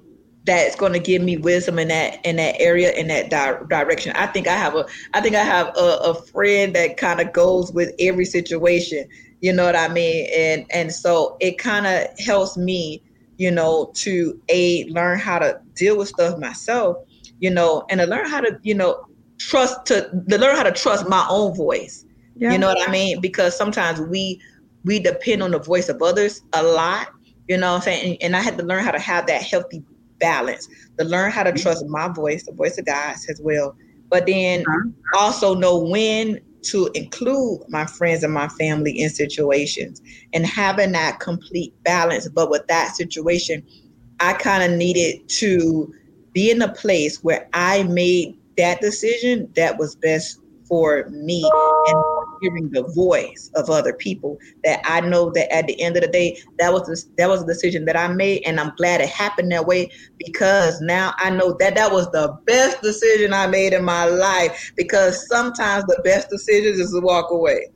that's 0.49 0.75
going 0.75 0.93
to 0.93 0.99
give 0.99 1.21
me 1.21 1.37
wisdom 1.37 1.77
in 1.77 1.89
that 1.89 2.25
in 2.25 2.37
that 2.37 2.59
area 2.59 2.91
in 2.93 3.07
that 3.07 3.29
di- 3.29 3.59
direction. 3.69 4.11
I 4.15 4.25
think 4.25 4.47
I 4.47 4.55
have 4.55 4.73
a 4.73 4.83
I 5.13 5.21
think 5.21 5.35
I 5.35 5.43
have 5.43 5.67
a, 5.77 5.99
a 6.03 6.15
friend 6.15 6.75
that 6.75 6.97
kind 6.97 7.21
of 7.21 7.31
goes 7.33 7.71
with 7.71 7.93
every 7.99 8.25
situation. 8.25 9.07
You 9.41 9.53
know 9.53 9.63
what 9.63 9.75
I 9.75 9.87
mean? 9.89 10.27
And 10.35 10.65
and 10.71 10.91
so 10.91 11.37
it 11.39 11.59
kind 11.59 11.85
of 11.85 12.07
helps 12.19 12.57
me, 12.57 13.03
you 13.37 13.51
know, 13.51 13.91
to 13.97 14.41
a 14.49 14.85
learn 14.85 15.19
how 15.19 15.37
to 15.37 15.61
deal 15.75 15.99
with 15.99 16.07
stuff 16.07 16.39
myself, 16.39 16.97
you 17.39 17.51
know, 17.51 17.85
and 17.91 17.99
to 17.99 18.07
learn 18.07 18.27
how 18.27 18.41
to 18.41 18.59
you 18.63 18.73
know 18.73 19.05
trust 19.37 19.85
to, 19.85 20.09
to 20.29 20.37
learn 20.39 20.55
how 20.55 20.63
to 20.63 20.71
trust 20.71 21.07
my 21.07 21.27
own 21.29 21.55
voice. 21.55 22.05
Yeah. 22.37 22.53
You 22.53 22.57
know 22.57 22.69
what 22.69 22.89
I 22.89 22.91
mean? 22.91 23.21
Because 23.21 23.55
sometimes 23.55 24.01
we 24.01 24.41
we 24.83 24.97
depend 24.99 25.43
on 25.43 25.51
the 25.51 25.59
voice 25.59 25.89
of 25.89 26.01
others 26.01 26.41
a 26.53 26.63
lot. 26.63 27.09
You 27.47 27.57
know 27.57 27.69
what 27.69 27.77
I'm 27.77 27.81
saying? 27.83 28.13
And, 28.13 28.23
and 28.23 28.35
I 28.35 28.41
had 28.41 28.57
to 28.57 28.65
learn 28.65 28.83
how 28.83 28.91
to 28.91 28.99
have 28.99 29.27
that 29.27 29.43
healthy 29.43 29.83
balance, 30.19 30.67
to 30.97 31.05
learn 31.05 31.31
how 31.31 31.43
to 31.43 31.51
trust 31.51 31.85
my 31.87 32.07
voice, 32.07 32.45
the 32.45 32.53
voice 32.53 32.77
of 32.77 32.85
God 32.85 33.15
as 33.29 33.41
well, 33.43 33.75
but 34.09 34.25
then 34.25 34.61
uh-huh. 34.61 35.19
also 35.19 35.53
know 35.55 35.79
when 35.79 36.39
to 36.61 36.89
include 36.93 37.61
my 37.69 37.85
friends 37.85 38.23
and 38.23 38.33
my 38.33 38.47
family 38.49 38.91
in 38.91 39.09
situations 39.09 40.01
and 40.33 40.45
having 40.45 40.91
that 40.91 41.19
complete 41.19 41.73
balance. 41.83 42.27
But 42.27 42.49
with 42.49 42.67
that 42.67 42.95
situation, 42.95 43.65
I 44.19 44.33
kind 44.33 44.63
of 44.63 44.77
needed 44.77 45.27
to 45.29 45.93
be 46.33 46.51
in 46.51 46.61
a 46.61 46.71
place 46.73 47.23
where 47.23 47.47
I 47.53 47.83
made 47.83 48.37
that 48.57 48.81
decision 48.81 49.49
that 49.55 49.77
was 49.77 49.95
best 49.95 50.38
for 50.69 51.09
me 51.09 51.43
and 51.87 52.03
hearing 52.41 52.69
the 52.69 52.83
voice 52.95 53.51
of 53.55 53.69
other 53.69 53.91
people 53.93 54.37
that 54.63 54.79
I 54.85 55.01
know 55.01 55.31
that 55.31 55.53
at 55.53 55.67
the 55.67 55.81
end 55.81 55.97
of 55.97 56.03
the 56.03 56.07
day 56.07 56.41
that 56.59 56.71
was 56.71 56.83
the, 56.83 57.03
that 57.17 57.27
was 57.27 57.41
a 57.41 57.45
decision 57.45 57.85
that 57.85 57.97
I 57.97 58.07
made 58.07 58.43
and 58.45 58.59
I'm 58.59 58.71
glad 58.77 59.01
it 59.01 59.09
happened 59.09 59.51
that 59.51 59.65
way 59.65 59.89
because 60.17 60.79
now 60.79 61.13
I 61.17 61.31
know 61.31 61.57
that 61.59 61.75
that 61.75 61.91
was 61.91 62.09
the 62.11 62.37
best 62.45 62.81
decision 62.81 63.33
I 63.33 63.47
made 63.47 63.73
in 63.73 63.83
my 63.83 64.05
life 64.05 64.71
because 64.77 65.27
sometimes 65.27 65.83
the 65.85 65.99
best 66.03 66.29
decision 66.29 66.79
is 66.79 66.91
to 66.91 67.01
walk 67.01 67.31
away. 67.31 67.67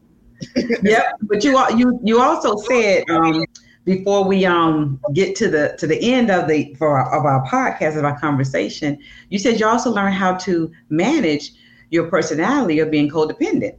yep, 0.84 1.17
but 1.23 1.43
you 1.43 1.58
you 1.75 1.99
you 2.03 2.21
also 2.21 2.58
said 2.58 3.03
um, 3.10 3.45
before 3.86 4.25
we 4.25 4.45
um 4.45 4.99
get 5.13 5.36
to 5.38 5.49
the 5.49 5.75
to 5.79 5.88
the 5.88 6.13
end 6.13 6.29
of 6.29 6.47
the 6.47 6.73
for 6.75 6.99
our, 6.99 7.17
of 7.17 7.25
our 7.25 7.45
podcast 7.47 7.97
of 7.97 8.03
our 8.03 8.19
conversation, 8.19 8.99
you 9.29 9.39
said 9.39 9.60
you 9.60 9.65
also 9.65 9.89
learned 9.89 10.15
how 10.15 10.36
to 10.36 10.69
manage 10.89 11.53
your 11.93 12.08
personality 12.10 12.79
of 12.79 12.89
being 12.89 13.08
codependent. 13.08 13.77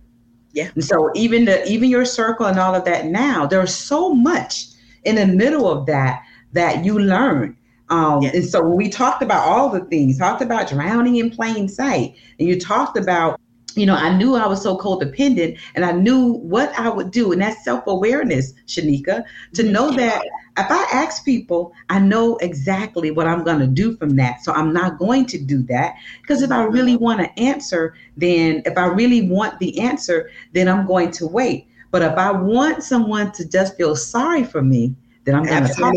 Yeah. 0.53 0.71
And 0.77 0.85
so 0.85 1.11
even 1.17 1.47
the 1.47 1.67
even 1.69 1.91
your 1.91 2.05
circle 2.05 2.47
and 2.47 2.61
all 2.61 2.75
of 2.75 2.85
that 2.85 3.07
now, 3.07 3.45
there's 3.45 3.75
so 3.75 4.15
much 4.15 4.69
in 5.03 5.17
the 5.17 5.27
middle 5.27 5.69
of 5.69 5.87
that 5.87 6.23
that 6.53 6.85
you 6.85 6.97
learn. 7.01 7.57
Um, 7.89 8.23
yes. 8.23 8.35
And 8.35 8.45
so 8.45 8.63
when 8.63 8.77
we 8.77 8.89
talked 8.89 9.21
about 9.21 9.47
all 9.47 9.69
the 9.69 9.81
things, 9.87 10.17
talked 10.17 10.43
about 10.43 10.69
drowning 10.69 11.17
in 11.17 11.29
plain 11.29 11.69
sight, 11.69 12.15
and 12.39 12.49
you 12.49 12.59
talked 12.59 12.97
about 12.97 13.41
you 13.75 13.87
know, 13.87 13.97
I 13.97 14.17
knew 14.17 14.37
I 14.37 14.47
was 14.47 14.63
so 14.63 14.79
codependent 14.79 15.59
and 15.75 15.85
I 15.85 15.91
knew 15.91 16.35
what 16.35 16.73
I 16.79 16.89
would 16.89 17.11
do. 17.11 17.33
And 17.33 17.43
that's 17.43 17.65
self 17.65 17.85
awareness, 17.89 18.53
Sheneka, 18.69 19.25
to 19.55 19.63
know 19.65 19.91
that 19.97 20.23
if 20.57 20.71
I 20.71 20.87
ask 20.93 21.25
people, 21.25 21.73
I 21.89 21.99
know 21.99 22.37
exactly 22.37 23.11
what 23.11 23.27
I'm 23.27 23.43
going 23.43 23.59
to 23.59 23.67
do 23.67 23.97
from 23.97 24.15
that. 24.17 24.45
So 24.45 24.53
I'm 24.53 24.73
not 24.73 24.99
going 24.99 25.27
to 25.27 25.39
do 25.39 25.63
that. 25.65 25.97
Because 26.23 26.43
if 26.43 26.53
I 26.53 26.63
really 26.63 26.97
want 26.97 27.21
to 27.21 27.41
answer, 27.41 27.97
then 28.17 28.63
if 28.65 28.79
I 28.79 28.87
really 28.87 29.29
want 29.29 29.59
the 29.59 29.81
answer, 29.81 30.31
then 30.53 30.69
I'm 30.69 30.87
going 30.87 31.11
to 31.13 31.27
wait. 31.27 31.67
But 31.91 32.03
if 32.03 32.17
I 32.17 32.31
want 32.31 32.85
someone 32.85 33.33
to 33.33 33.49
just 33.49 33.77
feel 33.77 33.97
sorry 33.97 34.45
for 34.45 34.63
me, 34.63 34.95
then 35.25 35.35
I'm 35.35 35.45
going 35.45 35.65
to 35.65 35.75
talk. 35.75 35.93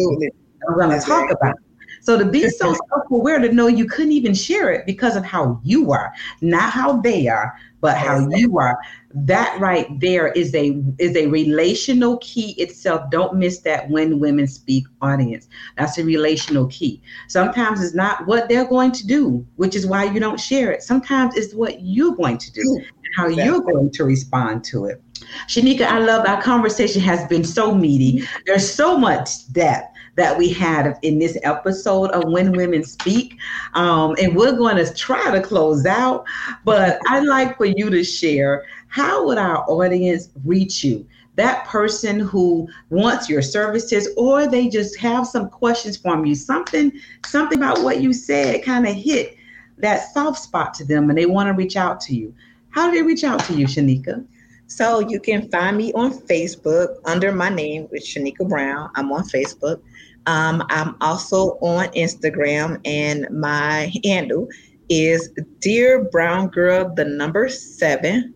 I'm 0.68 0.76
going 0.76 1.00
to 1.00 1.06
talk 1.06 1.32
about 1.32 1.56
it. 1.56 1.67
So 2.02 2.18
to 2.18 2.26
be 2.26 2.50
so 2.50 2.74
self-aware 2.90 3.40
to 3.40 3.52
know 3.52 3.68
you 3.68 3.86
couldn't 3.86 4.12
even 4.12 4.34
share 4.34 4.72
it 4.72 4.86
because 4.86 5.16
of 5.16 5.24
how 5.26 5.60
you 5.64 5.92
are, 5.92 6.14
not 6.42 6.72
how 6.72 7.02
they 7.02 7.28
are, 7.28 7.58
but 7.82 7.98
how 7.98 8.28
you 8.30 8.58
are. 8.58 8.78
That 9.14 9.60
right 9.60 9.88
there 10.00 10.28
is 10.30 10.54
a 10.54 10.82
is 11.00 11.16
a 11.16 11.28
relational 11.28 12.18
key 12.18 12.52
itself. 12.62 13.10
Don't 13.10 13.36
miss 13.36 13.60
that 13.60 13.90
when 13.90 14.20
women 14.20 14.48
speak 14.48 14.86
audience. 15.02 15.48
That's 15.78 15.98
a 15.98 16.04
relational 16.04 16.68
key. 16.68 17.02
Sometimes 17.28 17.84
it's 17.84 17.96
not 17.96 18.28
what 18.28 18.50
they're 18.50 18.68
going 18.68 18.92
to 18.94 19.08
do, 19.08 19.46
which 19.56 19.76
is 19.76 19.88
why 19.88 20.06
you 20.06 20.20
don't 20.20 20.40
share 20.40 20.72
it. 20.72 20.84
Sometimes 20.84 21.36
it's 21.36 21.54
what 21.54 21.82
you're 21.82 22.16
going 22.16 22.38
to 22.38 22.52
do 22.52 22.62
mm. 22.62 22.78
and 22.78 23.14
how 23.16 23.28
you're 23.28 23.62
going 23.62 23.92
to 23.92 24.04
respond 24.04 24.64
to 24.66 24.86
it. 24.86 25.02
Sheneka, 25.48 25.82
I 25.82 26.00
love 26.00 26.28
our 26.28 26.42
conversation 26.42 27.02
has 27.02 27.26
been 27.28 27.44
so 27.44 27.74
meaty. 27.74 28.28
There's 28.46 28.72
so 28.72 28.98
much 28.98 29.52
depth 29.52 29.97
that 30.18 30.38
we 30.38 30.52
had 30.52 30.98
in 31.04 31.20
this 31.20 31.38
episode 31.44 32.10
of 32.10 32.30
When 32.32 32.52
Women 32.52 32.84
Speak. 32.84 33.38
Um, 33.76 34.16
and 34.20 34.36
we're 34.36 34.58
going 34.58 34.76
to 34.76 34.94
try 34.94 35.32
to 35.32 35.42
close 35.42 35.86
out, 35.86 36.26
but 36.66 37.00
I'd 37.08 37.24
like 37.24 37.56
for 37.56 37.66
you 37.66 37.90
to 37.90 38.04
share 38.04 38.66
how 38.88 39.26
would 39.26 39.38
our 39.38 39.64
audience 39.70 40.30
reach 40.44 40.84
you? 40.84 41.08
That 41.36 41.66
person 41.66 42.20
who 42.20 42.68
wants 42.90 43.30
your 43.30 43.44
services, 43.44 44.10
or 44.18 44.48
they 44.48 44.70
just 44.70 44.98
have 44.98 45.28
some 45.28 45.50
questions 45.50 45.96
from 45.96 46.26
you, 46.26 46.34
something, 46.34 46.92
something 47.28 47.60
about 47.60 47.84
what 47.84 48.02
you 48.02 48.12
said 48.12 48.64
kind 48.66 48.88
of 48.88 48.96
hit 48.96 49.38
that 49.78 50.12
soft 50.14 50.40
spot 50.40 50.74
to 50.76 50.86
them, 50.86 51.10
and 51.10 51.18
they 51.18 51.28
want 51.28 51.48
to 51.48 51.54
reach 51.54 51.76
out 51.76 52.02
to 52.02 52.16
you. 52.16 52.34
How 52.72 52.90
do 52.90 52.98
they 52.98 53.04
reach 53.04 53.24
out 53.24 53.40
to 53.42 53.54
you, 53.54 53.68
Sheneka? 53.68 54.26
So 54.66 55.00
you 55.00 55.20
can 55.20 55.50
find 55.50 55.78
me 55.78 55.94
on 55.94 56.12
Facebook 56.12 56.96
under 57.06 57.32
my 57.32 57.50
name, 57.50 57.84
which 57.86 58.16
Sheneka 58.16 58.50
Brown. 58.50 58.90
I'm 58.96 59.12
on 59.12 59.24
Facebook. 59.24 59.82
Um, 60.28 60.64
I'm 60.70 60.96
also 61.02 61.58
on 61.62 61.88
Instagram, 61.90 62.80
and 62.86 63.28
my 63.32 63.92
handle 64.04 64.48
is 64.90 65.32
Dear 65.60 66.04
Brown 66.06 66.50
Girl, 66.50 66.94
the 66.94 67.06
number 67.06 67.50
seven. 67.50 68.34